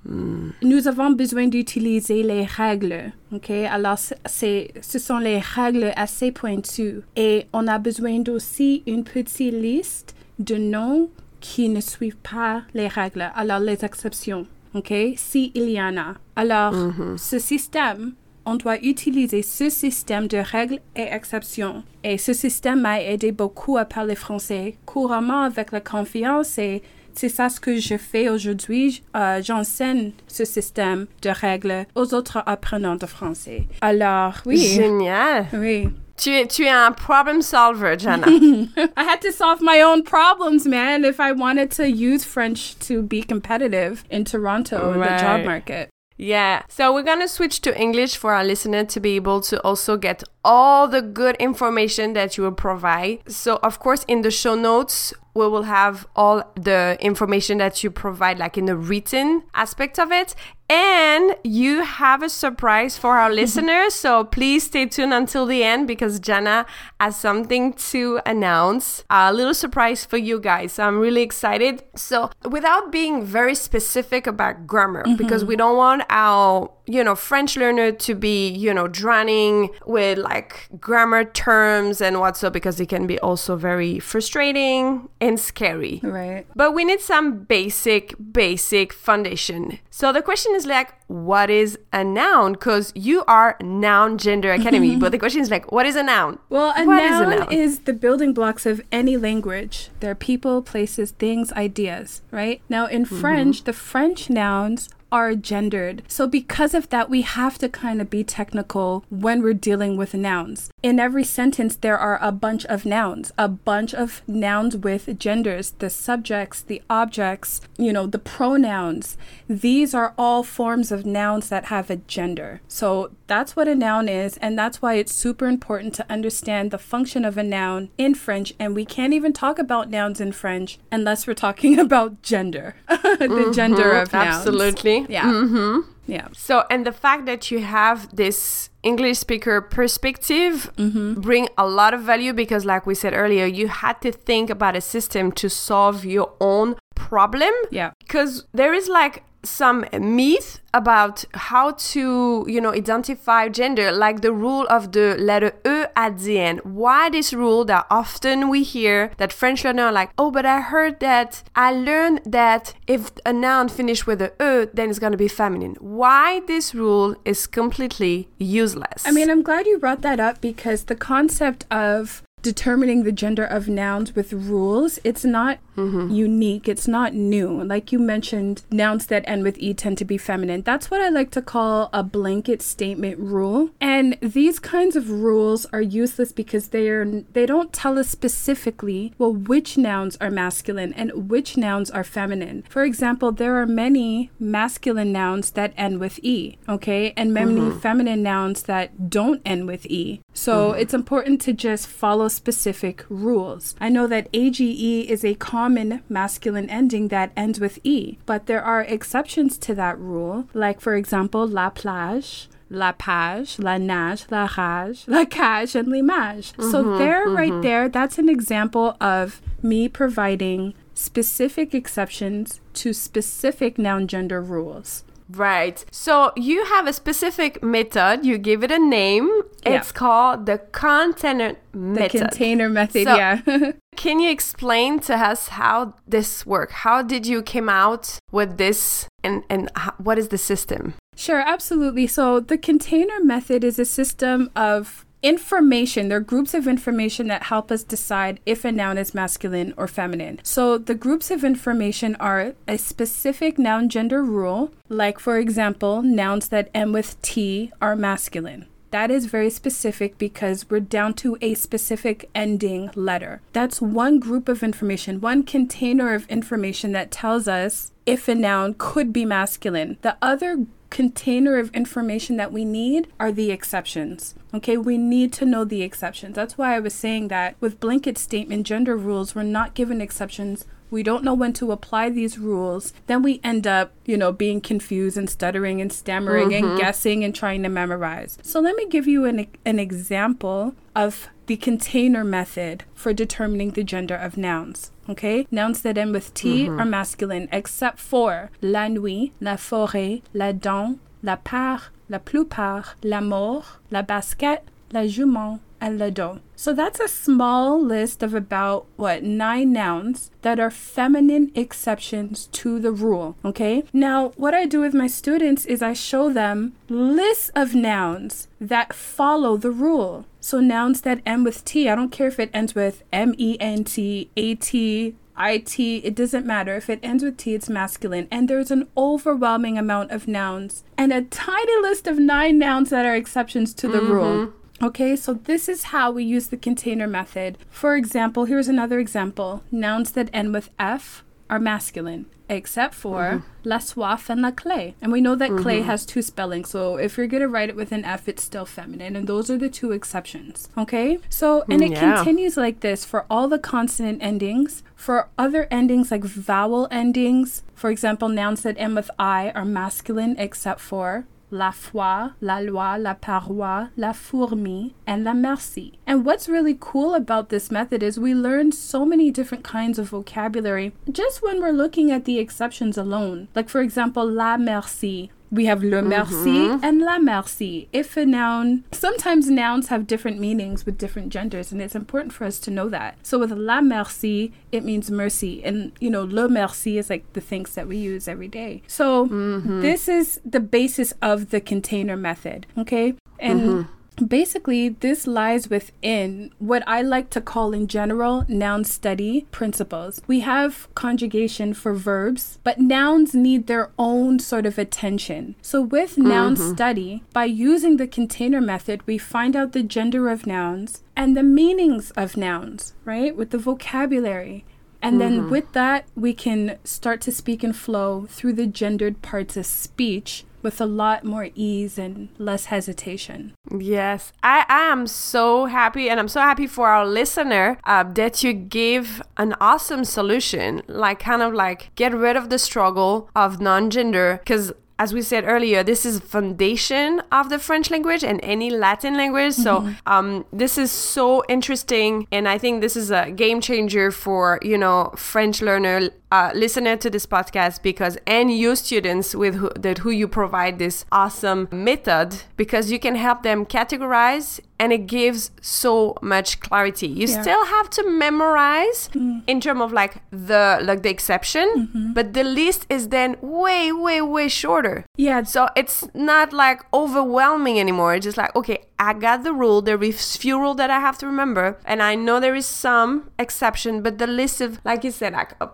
nous 0.62 0.88
avons 0.88 1.12
besoin 1.12 1.48
d'utiliser 1.48 2.24
les 2.24 2.46
règles. 2.46 3.12
OK? 3.34 3.50
Alors, 3.50 3.98
c'est, 4.26 4.72
ce 4.82 5.00
sont 5.00 5.18
les 5.18 5.40
règles 5.40 5.92
assez 5.96 6.32
pointues. 6.32 7.02
Et 7.16 7.46
on 7.54 7.68
a 7.68 7.78
besoin 7.78 8.20
d'aussi 8.20 8.84
une 8.88 9.04
petite 9.04 9.54
liste 9.54 10.16
de 10.40 10.56
noms 10.56 11.10
qui 11.40 11.70
ne 11.70 11.80
suivent 11.80 12.18
pas 12.18 12.64
les 12.74 12.88
règles. 12.88 13.32
Alors, 13.36 13.60
les 13.60 13.84
exceptions. 13.86 14.46
OK? 14.74 14.94
Si 15.16 15.52
il 15.56 15.70
y 15.70 15.82
en 15.82 15.98
a. 15.98 16.16
Alors, 16.36 16.74
ce 17.18 17.40
système, 17.40 18.14
on 18.46 18.56
doit 18.56 18.84
utiliser 18.84 19.42
ce 19.42 19.70
système 19.70 20.28
de 20.28 20.38
règles 20.38 20.80
et 20.96 21.08
exceptions. 21.12 21.84
Et 22.04 22.18
ce 22.18 22.34
système 22.34 22.82
m'a 22.82 23.02
aidé 23.02 23.32
beaucoup 23.32 23.78
à 23.78 23.86
parler 23.86 24.16
français 24.16 24.76
couramment 24.86 25.44
avec 25.44 25.72
la 25.72 25.82
confiance 25.82 26.58
et 26.58 26.82
c'est 27.14 27.30
ça 27.30 27.50
ce 27.50 27.60
que 27.60 27.78
je 27.78 27.98
fais 27.98 28.30
aujourd'hui. 28.30 29.04
Euh, 29.16 29.42
J'enseigne 29.42 30.12
ce 30.28 30.46
système 30.46 31.08
de 31.22 31.30
règles 31.30 31.86
aux 31.96 32.14
autres 32.14 32.44
apprenants 32.46 32.96
de 32.96 33.06
français. 33.06 33.68
Alors, 33.82 34.36
oui. 34.46 34.58
Génial. 34.58 35.48
Oui. 35.54 35.90
Tu 36.18 36.32
es, 36.32 36.48
tu 36.48 36.66
es 36.66 36.70
un 36.70 36.92
problem 36.92 37.42
solver, 37.42 37.98
Jan'nah. 37.98 38.28
I 38.98 39.04
had 39.04 39.22
to 39.22 39.32
solve 39.32 39.62
my 39.62 39.82
own 39.82 40.04
problems, 40.04 40.66
man, 40.68 41.06
if 41.06 41.18
I 41.18 41.32
wanted 41.32 41.72
to 41.78 41.90
use 41.90 42.26
French 42.26 42.78
to 42.88 43.02
be 43.02 43.24
competitive 43.24 44.04
in 44.10 44.26
Toronto, 44.26 44.92
in 44.94 45.00
the 45.00 45.18
job 45.18 45.46
market. 45.46 45.90
Yeah. 46.18 46.64
So 46.68 46.94
we're 46.94 47.04
going 47.04 47.22
to 47.22 47.30
switch 47.30 47.62
to 47.62 47.80
English 47.80 48.18
for 48.18 48.34
our 48.34 48.44
listener 48.44 48.84
to 48.84 49.00
be 49.00 49.16
able 49.16 49.40
to 49.44 49.62
also 49.64 49.96
get 49.96 50.22
all 50.44 50.90
the 50.90 51.02
good 51.02 51.38
information 51.38 52.12
that 52.14 52.36
you 52.38 52.44
will 52.44 52.52
provide. 52.52 53.20
So, 53.32 53.58
of 53.64 53.80
course, 53.80 54.04
in 54.06 54.22
the 54.22 54.30
show 54.30 54.56
notes, 54.56 55.14
we 55.34 55.48
will 55.48 55.64
have 55.64 56.08
all 56.16 56.44
the 56.56 56.98
information 57.00 57.58
that 57.60 57.84
you 57.84 57.92
provide, 57.92 58.40
like 58.40 58.58
in 58.58 58.66
the 58.66 58.76
written 58.76 59.44
aspect 59.54 60.00
of 60.00 60.12
it. 60.12 60.36
And 60.72 61.36
you 61.44 61.82
have 61.82 62.22
a 62.22 62.30
surprise 62.30 62.96
for 62.98 63.18
our 63.18 63.32
listeners. 63.42 63.94
So 63.94 64.24
please 64.24 64.66
stay 64.66 64.86
tuned 64.86 65.14
until 65.14 65.46
the 65.46 65.64
end 65.64 65.88
because 65.88 66.20
Jan'nah 66.20 66.66
has 67.00 67.18
something 67.18 67.74
to 67.74 68.22
announce. 68.26 69.04
A 69.10 69.34
little 69.34 69.56
surprise 69.56 70.06
for 70.06 70.18
you 70.18 70.40
guys. 70.40 70.74
So 70.74 70.84
I'm 70.84 71.00
really 71.00 71.24
excited. 71.24 71.84
So 71.96 72.30
without 72.48 72.92
being 72.92 73.24
very 73.24 73.56
specific 73.56 74.28
about 74.28 74.68
grammar, 74.68 75.04
mm-hmm. 75.04 75.16
because 75.16 75.44
we 75.44 75.56
don't 75.56 75.76
want 75.76 76.04
our 76.10 76.72
you 76.96 77.04
know 77.04 77.16
French 77.16 77.56
learner 77.56 77.92
to 78.08 78.16
be 78.16 78.50
you 78.50 78.74
know 78.74 78.88
drowning 78.88 79.70
with 79.86 80.18
like 80.18 80.68
grammar 80.80 81.24
terms 81.24 82.02
and 82.02 82.20
what's 82.20 82.44
up 82.44 82.54
because 82.54 82.80
it 82.80 82.90
can 82.90 83.06
be 83.08 83.18
also 83.20 83.56
very 83.56 84.00
frustrating 84.00 85.08
and 85.22 85.40
scary. 85.40 86.00
Right. 86.04 86.46
But 86.56 86.74
we 86.74 86.84
need 86.86 87.02
some 87.02 87.44
basic, 87.44 88.14
basic 88.32 88.94
foundation. 88.94 89.80
So 89.92 90.12
the 90.14 90.22
question 90.22 90.54
is 90.56 90.66
like, 90.66 90.94
what 91.08 91.50
is 91.50 91.78
a 91.92 92.04
noun? 92.04 92.54
Because 92.54 92.92
you 92.96 93.24
are 93.28 93.58
Noun 93.62 94.18
Gender 94.18 94.52
Academy. 94.52 94.96
but 94.96 95.12
the 95.12 95.18
question 95.24 95.42
is 95.42 95.52
like, 95.52 95.72
what 95.72 95.86
is 95.86 95.96
a 95.96 96.04
noun? 96.04 96.40
Well, 96.50 96.74
a 96.76 96.86
What 96.86 97.04
is 97.04 97.20
a 97.20 97.24
noun, 97.24 97.40
noun? 97.40 97.52
is 97.52 97.80
the 97.82 97.94
building 97.94 98.34
blocks 98.34 98.66
of 98.66 98.82
any 98.92 99.18
language. 99.18 99.90
They're 100.00 100.16
people, 100.16 100.62
places, 100.62 101.12
things, 101.12 101.52
ideas, 101.54 102.22
right? 102.32 102.62
Now, 102.70 102.86
in 102.88 103.06
Mm-hmm. 103.06 103.20
French, 103.22 103.64
the 103.64 103.74
French 103.74 104.30
nouns 104.30 104.90
are 105.12 105.36
gendered. 105.36 106.04
So, 106.08 106.28
because 106.28 106.74
of 106.74 106.90
that, 106.90 107.10
we 107.10 107.22
have 107.22 107.58
to 107.60 107.70
kind 107.70 108.02
of 108.02 108.10
be 108.10 108.24
technical 108.24 109.04
when 109.10 109.42
we're 109.42 109.54
dealing 109.54 109.98
with 109.98 110.14
nouns. 110.14 110.72
In 110.84 111.00
every 111.00 111.24
sentence, 111.24 111.76
there 111.76 111.98
are 111.98 112.20
a 112.22 112.32
bunch 112.32 112.66
of 112.66 112.86
nouns, 112.86 113.32
a 113.38 113.48
bunch 113.48 113.94
of 113.94 114.22
nouns 114.28 114.78
with 114.78 115.18
genders, 115.20 115.72
the 115.80 115.90
subjects, 115.90 116.62
the 116.62 116.82
objects, 116.90 117.62
you 117.78 117.92
know, 117.94 118.06
the 118.06 118.20
pronouns. 118.20 119.18
These 119.48 119.94
are 119.94 120.14
all 120.18 120.44
forms 120.44 120.92
of 120.92 121.06
nouns 121.06 121.50
that 121.50 121.66
have 121.66 121.90
a 121.90 121.98
gender. 121.98 122.62
So, 122.68 123.12
that's 123.28 123.56
what 123.56 123.68
a 123.68 123.76
noun 123.76 124.10
is, 124.10 124.38
and 124.38 124.58
that's 124.58 124.82
why 124.82 124.96
it's 124.96 125.14
super 125.14 125.48
important 125.48 125.94
to 125.96 126.06
understand 126.10 126.72
the 126.72 126.78
function 126.78 127.24
of 127.26 127.38
a 127.38 127.44
noun 127.44 127.90
in 127.98 128.16
French. 128.16 128.54
And 128.60 128.76
we 128.76 128.86
can't 128.86 129.14
even 129.14 129.34
talk 129.34 129.60
about 129.60 129.90
nouns 129.90 130.20
in 130.20 130.32
French 130.32 130.80
unless 130.92 131.28
we're 131.28 131.34
talking 131.34 131.80
about 131.88 132.22
gender, 132.22 132.76
the 132.88 133.52
gender 133.54 133.92
of 133.92 134.12
nouns. 134.12 134.48
Absolutely. 134.48 134.99
Yeah. 135.08 135.24
Mm-hmm. 135.26 135.92
Yeah. 136.08 136.28
So, 136.34 136.64
and 136.72 136.86
the 136.86 136.92
fact 136.92 137.26
that 137.28 137.52
you 137.52 137.60
have 137.62 138.16
this 138.16 138.70
English 138.84 139.20
speaker 139.20 139.62
perspective 139.62 140.72
Mm-hmm. 140.78 141.22
bring 141.22 141.48
a 141.58 141.68
lot 141.68 141.94
of 141.94 142.02
value 142.02 142.34
because, 142.34 142.66
like 142.66 142.86
we 142.86 142.96
said 142.96 143.14
earlier, 143.14 143.46
you 143.46 143.68
had 143.68 144.02
to 144.02 144.12
think 144.12 144.50
about 144.50 144.76
a 144.76 144.82
system 144.82 145.32
to 145.34 145.50
solve 145.50 146.06
your 146.06 146.34
own 146.40 146.76
problem. 147.10 147.54
Yeah. 147.72 147.92
Because 148.00 148.46
there 148.54 148.74
is 148.74 148.88
like 148.88 149.24
some 149.44 149.86
myth 149.98 150.60
about 150.74 151.24
how 151.34 151.72
to, 151.72 152.46
you 152.48 152.62
know, 152.62 152.74
identify 152.74 153.48
gender, 153.50 153.92
like 153.92 154.22
the 154.22 154.32
rule 154.32 154.68
of 154.70 154.92
the 154.92 155.16
letter 155.18 155.54
E 155.66 155.86
at 155.96 156.20
the 156.20 156.40
end. 156.40 156.60
Why 156.64 157.10
this 157.10 157.34
rule 157.34 157.66
that 157.66 157.86
often 157.90 158.50
we 158.50 158.64
hear 158.64 159.12
that 159.18 159.34
French 159.34 159.64
learner 159.64 159.84
are 159.84 159.92
like, 159.92 160.12
oh, 160.18 160.30
but 160.30 160.46
I 160.46 160.62
heard 160.62 161.00
that 161.00 161.44
I 161.56 161.72
learned 161.72 162.22
that 162.26 162.74
if 162.88 163.12
a 163.26 163.34
noun 163.34 163.70
finish 163.70 164.06
with 164.06 164.22
a 164.22 164.32
E, 164.42 164.70
then 164.74 164.90
it's 164.90 165.00
gonna 165.00 165.18
be 165.18 165.28
feminine. 165.28 165.76
Why 165.80 166.42
this 166.42 166.76
rule 166.76 167.16
is 167.26 167.48
completely 167.48 168.30
useless. 168.38 169.06
I 169.06 169.12
mean, 169.12 169.30
I'm 169.30 169.42
glad 169.42 169.66
you 169.66 169.80
brought 169.80 170.02
that 170.02 170.20
up 170.20 170.42
because 170.42 170.84
the 170.86 170.96
concept 170.96 171.66
of 171.72 172.24
determining 172.42 173.04
the 173.04 173.12
gender 173.12 173.46
of 173.46 173.68
nouns 173.68 174.16
with 174.16 174.34
rules, 174.34 175.00
it's 175.04 175.26
not 175.26 175.60
mm-hmm. 175.76 176.10
unique, 176.10 176.68
it's 176.68 176.88
not 176.88 177.14
new. 177.14 177.64
Like 177.64 177.92
you 177.92 178.00
mentioned, 178.00 178.64
nouns 178.72 179.08
that 179.08 179.24
end 179.28 179.44
with 179.44 179.58
E 179.58 179.74
tend 179.74 179.98
to 180.00 180.06
be 180.06 180.18
feminine. 180.18 180.62
That's 180.62 180.92
what 180.92 181.02
I 181.02 181.10
like 181.10 181.32
to 181.32 181.42
call 181.42 181.90
a 181.94 182.04
blanket 182.04 182.62
statement 182.62 183.20
rule. 183.20 183.70
And 183.80 184.18
these 184.22 184.60
kinds 184.60 184.96
of 184.96 185.10
rules 185.10 185.66
are 185.68 185.82
useless 185.82 186.32
because 186.32 186.70
they 186.70 186.90
are 186.90 187.06
they 187.06 187.46
don't 187.46 187.74
tell 187.74 187.98
us 187.98 188.10
specifically 188.10 189.14
well 189.18 189.34
which 189.34 189.78
nouns 189.78 190.18
are 190.22 190.30
masculine 190.30 190.94
and 190.94 191.30
which 191.30 191.58
nouns 191.58 191.90
are 191.90 192.04
feminine. 192.04 192.64
For 192.70 192.84
example, 192.84 193.32
there 193.32 193.56
are 193.62 193.66
many 193.66 194.32
masculine 194.40 195.12
nouns 195.12 195.52
that 195.52 195.74
end 195.78 196.00
with 196.00 196.20
E, 196.24 196.58
okay? 196.68 197.14
And 197.16 197.34
many 197.34 197.56
mm-hmm. 197.56 197.80
feminine 197.80 198.24
nouns 198.24 198.64
that 198.64 199.10
don't 199.10 199.42
end 199.46 199.68
with 199.68 199.86
E. 199.86 200.22
So 200.40 200.72
mm-hmm. 200.72 200.80
it's 200.80 200.94
important 200.94 201.42
to 201.42 201.54
just 201.54 201.86
follow 201.86 202.30
specific 202.30 203.04
rules. 203.10 203.76
I 203.82 203.90
know 203.90 204.08
that 204.08 204.30
AGE 204.32 204.62
is 204.62 205.26
a 205.26 205.36
common 205.36 206.02
masculine 206.08 206.70
ending 206.70 207.10
that 207.10 207.34
ends 207.36 207.60
with 207.60 207.78
E, 207.84 208.20
but 208.26 208.46
there 208.46 208.64
are 208.64 208.82
exceptions 208.82 209.58
to 209.58 209.76
that 209.76 210.00
rule, 210.00 210.48
like 210.54 210.80
for 210.80 210.96
example, 210.96 211.46
la 211.46 211.70
plage. 211.70 212.48
La 212.72 212.92
page, 212.92 213.58
la 213.58 213.78
nage, 213.78 214.30
la 214.30 214.48
rage, 214.56 215.04
la 215.08 215.26
cage, 215.26 215.76
and 215.76 215.88
l'image. 215.88 216.54
So, 216.60 216.84
mm-hmm, 216.84 216.98
there, 217.00 217.28
right 217.28 217.52
mm-hmm. 217.52 217.62
there, 217.62 217.90
that's 217.90 218.20
an 218.20 218.30
example 218.30 218.96
of 219.02 219.42
me 219.64 219.90
providing 219.90 220.76
specific 220.94 221.74
exceptions 221.74 222.62
to 222.76 222.94
specific 222.94 223.80
noun 223.80 224.08
gender 224.08 224.40
rules. 224.40 225.04
Right. 225.30 225.84
So 225.92 226.32
you 226.36 226.66
have 226.66 226.88
a 226.88 226.94
specific 226.94 227.62
method. 227.64 228.26
You 228.26 228.38
give 228.38 228.64
it 228.64 228.72
a 228.72 228.80
name. 228.80 229.30
Yeah. 229.64 229.78
It's 229.78 229.92
called 229.92 230.46
the 230.46 230.58
container 230.72 231.56
method. 231.74 232.12
The 232.12 232.20
container 232.20 232.70
method, 232.70 233.04
So- 233.06 233.16
yeah. 233.16 233.42
Can 233.96 234.22
you 234.22 234.32
explain 234.32 235.00
to 235.02 235.14
us 235.16 235.50
how 235.50 235.94
this 236.08 236.46
work? 236.46 236.72
How 236.72 237.02
did 237.02 237.28
you 237.28 237.42
came 237.44 237.68
out 237.68 238.18
with 238.32 238.58
this, 238.58 239.08
and 239.26 239.44
and 239.50 239.70
what 239.98 240.18
is 240.18 240.30
the 240.30 240.38
system? 240.38 240.94
Sure, 241.18 241.42
absolutely. 241.42 242.08
So 242.08 242.40
the 242.40 242.58
container 242.58 243.20
method 243.22 243.62
is 243.66 243.78
a 243.78 243.84
system 243.84 244.52
of 244.56 245.06
information. 245.22 246.08
There 246.08 246.18
are 246.18 246.22
groups 246.22 246.54
of 246.54 246.68
information 246.68 247.28
that 247.28 247.44
help 247.44 247.72
us 247.72 247.84
decide 247.84 248.40
if 248.46 248.64
a 248.64 248.72
noun 248.72 248.98
is 248.98 249.14
masculine 249.14 249.74
or 249.76 249.88
feminine. 249.88 250.40
So 250.44 250.78
the 250.78 250.96
groups 250.96 251.30
of 251.30 251.44
information 251.44 252.16
are 252.16 252.54
a 252.68 252.78
specific 252.78 253.60
noun 253.60 253.90
gender 253.90 254.24
rule, 254.24 254.72
like 254.88 255.20
for 255.20 255.38
example, 255.38 256.02
nouns 256.02 256.48
that 256.50 256.70
end 256.74 256.94
with 256.94 257.22
T 257.22 257.72
are 257.82 257.96
masculine. 257.96 258.68
that 258.92 259.12
is 259.12 259.26
very 259.26 259.50
specific 259.50 260.18
because 260.18 260.70
we're 260.70 260.80
down 260.80 261.14
to 261.14 261.38
a 261.42 261.54
specific 261.54 262.30
ending 262.34 262.90
letter. 262.96 263.42
That's 263.54 263.82
one 263.82 264.20
group 264.20 264.50
of 264.50 264.64
information, 264.64 265.22
one 265.22 265.44
container 265.44 266.14
of 266.14 266.28
information 266.28 266.92
that 266.94 267.12
tells 267.12 267.48
us 267.48 267.92
if 268.06 268.28
a 268.28 268.36
noun 268.36 268.76
could 268.78 269.14
be 269.14 269.26
masculine. 269.26 269.98
The 270.02 270.18
other 270.22 270.66
container 270.90 271.58
of 271.58 271.74
information 271.74 272.38
that 272.38 272.52
we 272.52 272.66
need 272.66 273.08
are 273.20 273.32
the 273.32 273.52
exceptions. 273.52 274.36
Okay, 274.54 274.78
we 274.78 274.98
need 274.98 275.32
to 275.34 275.46
know 275.46 275.64
the 275.64 275.84
exceptions. 275.84 276.36
That's 276.36 276.58
why 276.58 276.76
I 276.76 276.80
was 276.80 276.94
saying 276.94 277.28
that 277.28 277.56
with 277.60 277.80
blanket 277.80 278.18
statement 278.18 278.66
gender 278.66 278.98
rules, 278.98 279.36
we're 279.36 279.44
not 279.44 279.76
given 279.76 280.02
exceptions. 280.02 280.66
We 280.92 281.04
don't 281.04 281.24
know 281.24 281.36
when 281.36 281.54
to 281.54 281.72
apply 281.72 282.10
these 282.10 282.40
rules. 282.40 282.94
Then 283.06 283.22
we 283.22 283.40
end 283.44 283.68
up, 283.68 283.92
you 284.06 284.18
know, 284.18 284.32
being 284.32 284.60
confused 284.60 285.18
and 285.18 285.30
stuttering 285.30 285.82
and 285.82 285.94
stammering 285.94 286.50
mm-hmm. 286.50 286.66
and 286.66 286.80
guessing 286.80 287.24
and 287.24 287.36
trying 287.36 287.62
to 287.64 287.70
memorize. 287.70 288.40
So 288.42 288.60
let 288.60 288.76
me 288.76 288.88
give 288.88 289.08
you 289.08 289.26
an, 289.26 289.46
an 289.66 289.78
example 289.78 290.74
of 290.96 291.30
the 291.46 291.58
container 291.58 292.24
method 292.24 292.86
for 292.96 293.14
determining 293.14 293.72
the 293.72 293.84
gender 293.84 294.16
of 294.16 294.38
nouns. 294.38 294.92
Okay? 295.10 295.48
Nouns 295.52 295.82
that 295.82 295.98
end 295.98 296.14
with 296.14 296.34
T 296.34 296.66
mm-hmm. 296.66 296.80
are 296.80 296.86
masculine 296.86 297.50
except 297.52 298.00
for 298.00 298.52
la 298.62 298.88
nuit, 298.88 299.32
la 299.42 299.58
forêt, 299.58 300.22
la 300.34 300.54
dent, 300.54 301.00
la 301.24 301.36
part, 301.36 301.92
la 302.10 302.20
plupart, 302.20 302.96
la 303.04 303.22
mort, 303.22 303.80
la 303.92 304.02
basket, 304.02 304.64
la 304.92 305.08
jument, 305.08 305.60
and 305.82 306.00
le 306.00 306.12
dos. 306.12 306.40
So 306.56 306.74
that's 306.74 307.00
a 307.00 307.08
small 307.08 307.82
list 307.82 308.22
of 308.22 308.34
about 308.34 308.86
what 308.96 309.24
nine 309.24 309.72
nouns 309.72 310.32
that 310.42 310.60
are 310.60 310.72
feminine 310.72 311.52
exceptions 311.56 312.48
to 312.48 312.80
the 312.80 312.92
rule. 312.92 313.38
Okay. 313.46 313.84
Now, 313.94 314.34
what 314.36 314.54
I 314.54 314.66
do 314.66 314.82
with 314.82 314.94
my 314.94 315.08
students 315.08 315.66
is 315.66 315.82
I 315.82 315.94
show 315.94 316.32
them 316.32 316.74
lists 316.90 317.52
of 317.56 317.76
nouns 317.76 318.48
that 318.60 318.94
follow 318.94 319.58
the 319.58 319.72
rule. 319.72 320.26
So 320.42 320.60
nouns 320.60 321.02
that 321.02 321.22
end 321.26 321.46
with 321.46 321.64
T, 321.66 321.90
I 321.90 321.96
don't 321.96 322.12
care 322.12 322.28
if 322.28 322.40
it 322.40 322.50
ends 322.54 322.76
with 322.76 323.04
M 323.12 323.34
E 323.38 323.58
N 323.60 323.84
T, 323.84 324.30
A 324.36 324.56
T, 324.56 325.16
IT, 325.40 325.80
it 325.80 326.16
doesn't 326.16 326.46
matter. 326.46 326.76
If 326.76 326.90
it 326.90 327.00
ends 327.02 327.24
with 327.24 327.38
T, 327.38 327.54
it's 327.54 327.70
masculine. 327.70 328.28
And 328.30 328.50
there's 328.50 328.72
an 328.72 328.88
overwhelming 328.98 329.78
amount 329.78 330.12
of 330.12 330.28
nouns 330.28 330.84
and 330.98 331.14
a 331.14 331.22
tiny 331.22 331.82
list 331.82 332.08
of 332.08 332.20
nine 332.20 332.60
nouns 332.60 332.90
that 332.90 333.06
are 333.06 333.16
exceptions 333.16 333.74
to 333.76 333.88
the 333.88 334.00
mm-hmm. 334.00 334.12
rule. 334.12 334.54
Okay, 334.82 335.16
so 335.16 335.34
this 335.34 335.68
is 335.68 335.84
how 335.86 336.12
we 336.12 336.24
use 336.24 336.48
the 336.48 336.58
container 336.58 337.08
method. 337.08 337.58
For 337.70 337.96
example, 337.96 338.46
here's 338.46 338.68
another 338.68 339.00
example. 339.00 339.64
Nouns 339.72 340.12
that 340.12 340.30
end 340.34 340.54
with 340.54 340.70
F 340.80 341.24
are 341.50 341.60
masculine, 341.60 342.28
except 342.48 342.94
for 342.94 343.20
mm-hmm. 343.20 343.70
la 343.70 343.78
soif 343.78 344.30
and 344.30 344.42
la 344.42 344.52
clé. 344.52 344.94
And 345.02 345.12
we 345.12 345.20
know 345.20 345.36
that 345.36 345.50
mm-hmm. 345.50 345.68
clé 345.68 345.84
has 345.84 346.06
two 346.06 346.22
spellings, 346.22 346.70
so 346.70 346.96
if 346.96 347.18
you're 347.18 347.28
going 347.28 347.42
to 347.42 347.50
write 347.50 347.70
it 347.70 347.76
with 347.76 347.92
an 347.92 348.06
F, 348.06 348.30
it's 348.30 348.44
still 348.44 348.66
feminine. 348.66 349.16
And 349.16 349.28
those 349.28 349.50
are 349.50 349.58
the 349.58 349.70
two 349.70 349.92
exceptions. 349.92 350.70
Okay, 350.78 351.20
so, 351.30 351.66
and 351.70 351.82
it 351.82 351.92
yeah. 351.92 352.16
continues 352.16 352.56
like 352.56 352.80
this 352.80 353.04
for 353.04 353.26
all 353.30 353.48
the 353.48 353.60
consonant 353.60 354.22
endings. 354.22 354.84
For 354.96 355.30
other 355.38 355.68
endings 355.72 356.12
like 356.12 356.24
vowel 356.24 356.88
endings, 356.92 357.64
for 357.74 357.90
example, 357.90 358.30
nouns 358.30 358.62
that 358.62 358.78
end 358.78 358.96
with 358.96 359.12
I 359.18 359.52
are 359.52 359.66
masculine 359.66 360.36
except 360.38 360.80
for 360.80 361.26
la 361.52 361.72
foi, 361.72 362.32
la 362.42 362.60
loi, 362.60 362.98
la 362.98 363.14
paroi, 363.14 363.90
la 363.98 364.14
fourmi, 364.14 364.94
and 365.08 365.24
la 365.24 365.34
merci. 365.34 366.00
And 366.06 366.26
what's 366.26 366.50
really 366.50 366.78
cool 366.80 367.14
about 367.14 367.50
this 367.50 367.72
method 367.72 368.04
is 368.04 368.20
we 368.20 368.34
learn 368.34 368.72
so 368.72 369.06
many 369.06 369.32
different 369.32 369.64
kinds 369.64 370.00
of 370.00 370.10
vocabulary 370.10 370.94
just 371.12 371.42
when 371.42 371.62
we're 371.62 371.72
looking 371.72 372.12
at 372.12 372.26
the 372.26 372.40
exceptions 372.40 372.98
alone. 372.98 373.48
Like, 373.56 373.70
for 373.70 373.82
example, 373.82 374.26
la 374.26 374.58
merci, 374.58 375.32
we 375.52 375.66
have 375.66 375.84
le 375.84 376.02
merci 376.02 376.34
mm-hmm. 376.34 376.84
and 376.84 377.02
la 377.02 377.18
merci. 377.20 377.88
If 377.92 378.16
a 378.18 378.26
noun, 378.26 378.84
sometimes 378.92 379.50
nouns 379.50 379.88
have 379.88 380.08
different 380.08 380.40
meanings 380.40 380.86
with 380.86 380.98
different 380.98 381.30
genders, 381.30 381.72
and 381.72 381.82
it's 381.82 381.96
important 381.96 382.34
for 382.34 382.46
us 382.46 382.60
to 382.60 382.72
know 382.72 382.90
that. 382.90 383.18
So 383.24 383.40
with 383.40 383.52
la 383.52 383.82
merci, 383.82 384.54
it 384.72 384.84
means 384.84 385.10
mercy, 385.10 385.64
and 385.64 385.92
you 386.00 386.10
know, 386.10 386.24
le 386.24 386.50
merci 386.50 386.98
is 386.98 387.10
like 387.10 387.32
the 387.34 387.42
things 387.42 387.76
that 387.76 387.88
we 387.88 387.98
use 387.98 388.28
every 388.28 388.48
day. 388.48 388.84
So 388.88 389.28
mm-hmm. 389.28 389.82
this 389.82 390.08
is 390.08 390.40
the 390.46 390.60
basis 390.60 391.14
of 391.22 391.50
the 391.50 391.62
container 391.62 392.18
method, 392.18 392.68
okay? 392.78 393.16
And 393.40 393.62
mm-hmm 393.62 393.94
basically 394.28 394.90
this 394.90 395.28
lies 395.28 395.70
within 395.70 396.52
what 396.60 396.84
I 396.88 397.02
like 397.02 397.30
to 397.32 397.42
call 397.42 397.74
in 397.74 397.88
general 397.88 398.46
noun 398.48 398.84
study 398.84 399.48
principles. 399.52 400.22
We 400.28 400.42
have 400.42 400.88
conjugation 400.96 401.74
for 401.74 401.94
verbs, 401.94 402.60
but 402.64 402.80
nouns 402.80 403.34
need 403.34 403.68
their 403.68 403.92
own 403.98 404.40
sort 404.40 404.66
of 404.66 404.78
attention. 404.78 405.56
So 405.62 405.82
with 405.82 406.12
mm-hmm. 406.12 406.30
noun 406.30 406.56
study, 406.58 407.24
by 407.34 407.46
using 407.46 407.98
the 407.98 408.08
container 408.08 408.62
method, 408.62 409.06
we 409.06 409.18
find 409.18 409.56
out 409.56 409.72
the 409.74 409.84
gender 409.84 410.30
of 410.30 410.46
nouns 410.46 411.04
and 411.16 411.36
the 411.36 411.44
meanings 411.44 412.12
of 412.12 412.38
nouns, 412.38 412.94
right? 413.06 413.36
With 413.36 413.52
the 413.52 413.58
vocabulary. 413.58 414.66
And 415.02 415.22
then 415.22 415.42
mm-hmm. 415.42 415.50
with 415.50 415.72
that, 415.74 416.06
we 416.16 416.34
can 416.34 416.78
start 416.84 417.22
to 417.22 417.32
speak 417.32 417.64
and 417.64 417.76
flow 417.76 418.26
through 418.30 418.54
the 418.54 418.68
gendered 418.68 419.22
parts 419.22 419.56
of 419.56 419.66
speech 419.66 420.44
with 420.62 420.82
a 420.82 420.86
lot 420.86 421.24
more 421.24 421.50
ease 421.56 421.98
and 421.98 422.28
less 422.38 422.66
hesitation. 422.66 423.54
Yes, 423.78 424.34
I, 424.44 424.66
I 424.68 424.92
am 424.92 425.08
so 425.08 425.68
happy, 425.68 426.10
and 426.10 426.20
I'm 426.20 426.28
so 426.28 426.42
happy 426.42 426.68
for 426.68 426.90
our 426.90 427.08
listener 427.08 427.80
uh, 427.86 428.04
that 428.04 428.44
you 428.44 428.52
gave 428.52 429.22
an 429.38 429.56
awesome 429.62 430.04
solution, 430.04 430.82
like 430.88 431.20
kind 431.20 431.42
of 431.42 431.54
like 431.54 431.96
get 431.96 432.14
rid 432.14 432.36
of 432.36 432.50
the 432.50 432.60
struggle 432.60 433.30
of 433.34 433.62
noun 433.62 433.90
gender, 433.90 434.42
because 434.44 434.74
as 435.00 435.14
we 435.14 435.22
said 435.22 435.46
earlier, 435.48 435.82
this 435.82 436.06
is 436.06 436.20
foundation 436.20 437.22
of 437.32 437.50
the 437.50 437.58
French 437.58 437.90
language 437.90 438.22
and 438.22 438.40
any 438.44 438.70
Latin 438.70 439.16
language. 439.16 439.54
So 439.54 439.80
mm-hmm. 439.80 439.94
um, 440.06 440.46
this 440.52 440.78
is 440.78 440.92
so 440.92 441.44
interesting, 441.48 442.28
and 442.34 442.50
I 442.50 442.58
think 442.58 442.82
this 442.82 442.98
is 442.98 443.10
a 443.10 443.32
game 443.32 443.62
changer 443.62 444.12
for 444.12 444.60
you 444.62 444.78
know 444.78 445.14
French 445.16 445.62
learner 445.62 446.10
uh, 446.32 446.52
listener 446.54 446.96
to 446.98 447.10
this 447.10 447.26
podcast 447.26 447.82
because 447.82 448.18
and 448.28 448.52
you 448.52 448.76
students 448.76 449.36
with 449.36 449.56
who, 449.56 449.70
that 449.76 450.00
who 450.00 450.12
you 450.12 450.28
provide 450.28 450.80
this 450.80 451.06
awesome 451.12 451.68
method 451.72 452.44
because 452.56 452.92
you 452.92 453.00
can 453.00 453.16
help 453.16 453.44
them 453.44 453.66
categorize 453.66 454.60
and 454.80 454.94
it 454.94 455.08
gives 455.08 455.52
so 455.62 456.16
much 456.22 456.60
clarity 456.60 457.08
you 457.08 457.28
yeah. 457.28 457.42
still 457.42 457.66
have 457.66 457.90
to 457.90 458.08
memorize 458.10 459.10
mm. 459.14 459.42
in 459.48 459.60
terms 459.60 459.82
of 459.82 459.92
like 459.92 460.22
the 460.32 460.80
like 460.84 461.02
the 461.02 461.10
exception 461.10 461.68
mm-hmm. 461.76 462.14
but 462.14 462.34
the 462.34 462.44
list 462.44 462.86
is 462.90 463.10
then 463.10 463.36
way 463.42 463.92
way 463.92 464.22
way 464.22 464.48
shorter 464.48 465.06
yeah 465.18 465.44
so 465.44 465.68
it's 465.76 466.08
not 466.14 466.54
like 466.54 466.82
overwhelming 466.94 467.80
anymore 467.80 468.14
it's 468.14 468.26
just 468.26 468.38
like 468.38 468.56
okay 468.56 468.86
I 469.00 469.14
got 469.14 469.46
the 469.46 469.54
rule. 469.54 469.82
There 469.82 470.04
is 470.04 470.36
few 470.36 470.60
rules 470.60 470.76
that 470.76 470.90
I 470.90 471.00
have 471.00 471.18
to 471.20 471.26
remember, 471.26 471.80
and 471.86 472.04
I 472.04 472.16
know 472.16 472.42
there 472.42 472.54
is 472.54 472.66
some 472.66 473.32
exception, 473.40 474.04
but 474.04 474.18
the 474.18 474.28
list 474.28 474.60
of, 474.60 474.82
like 474.84 475.06
you 475.06 475.12
said, 475.12 475.32
like 475.32 475.54
uh, 475.62 475.68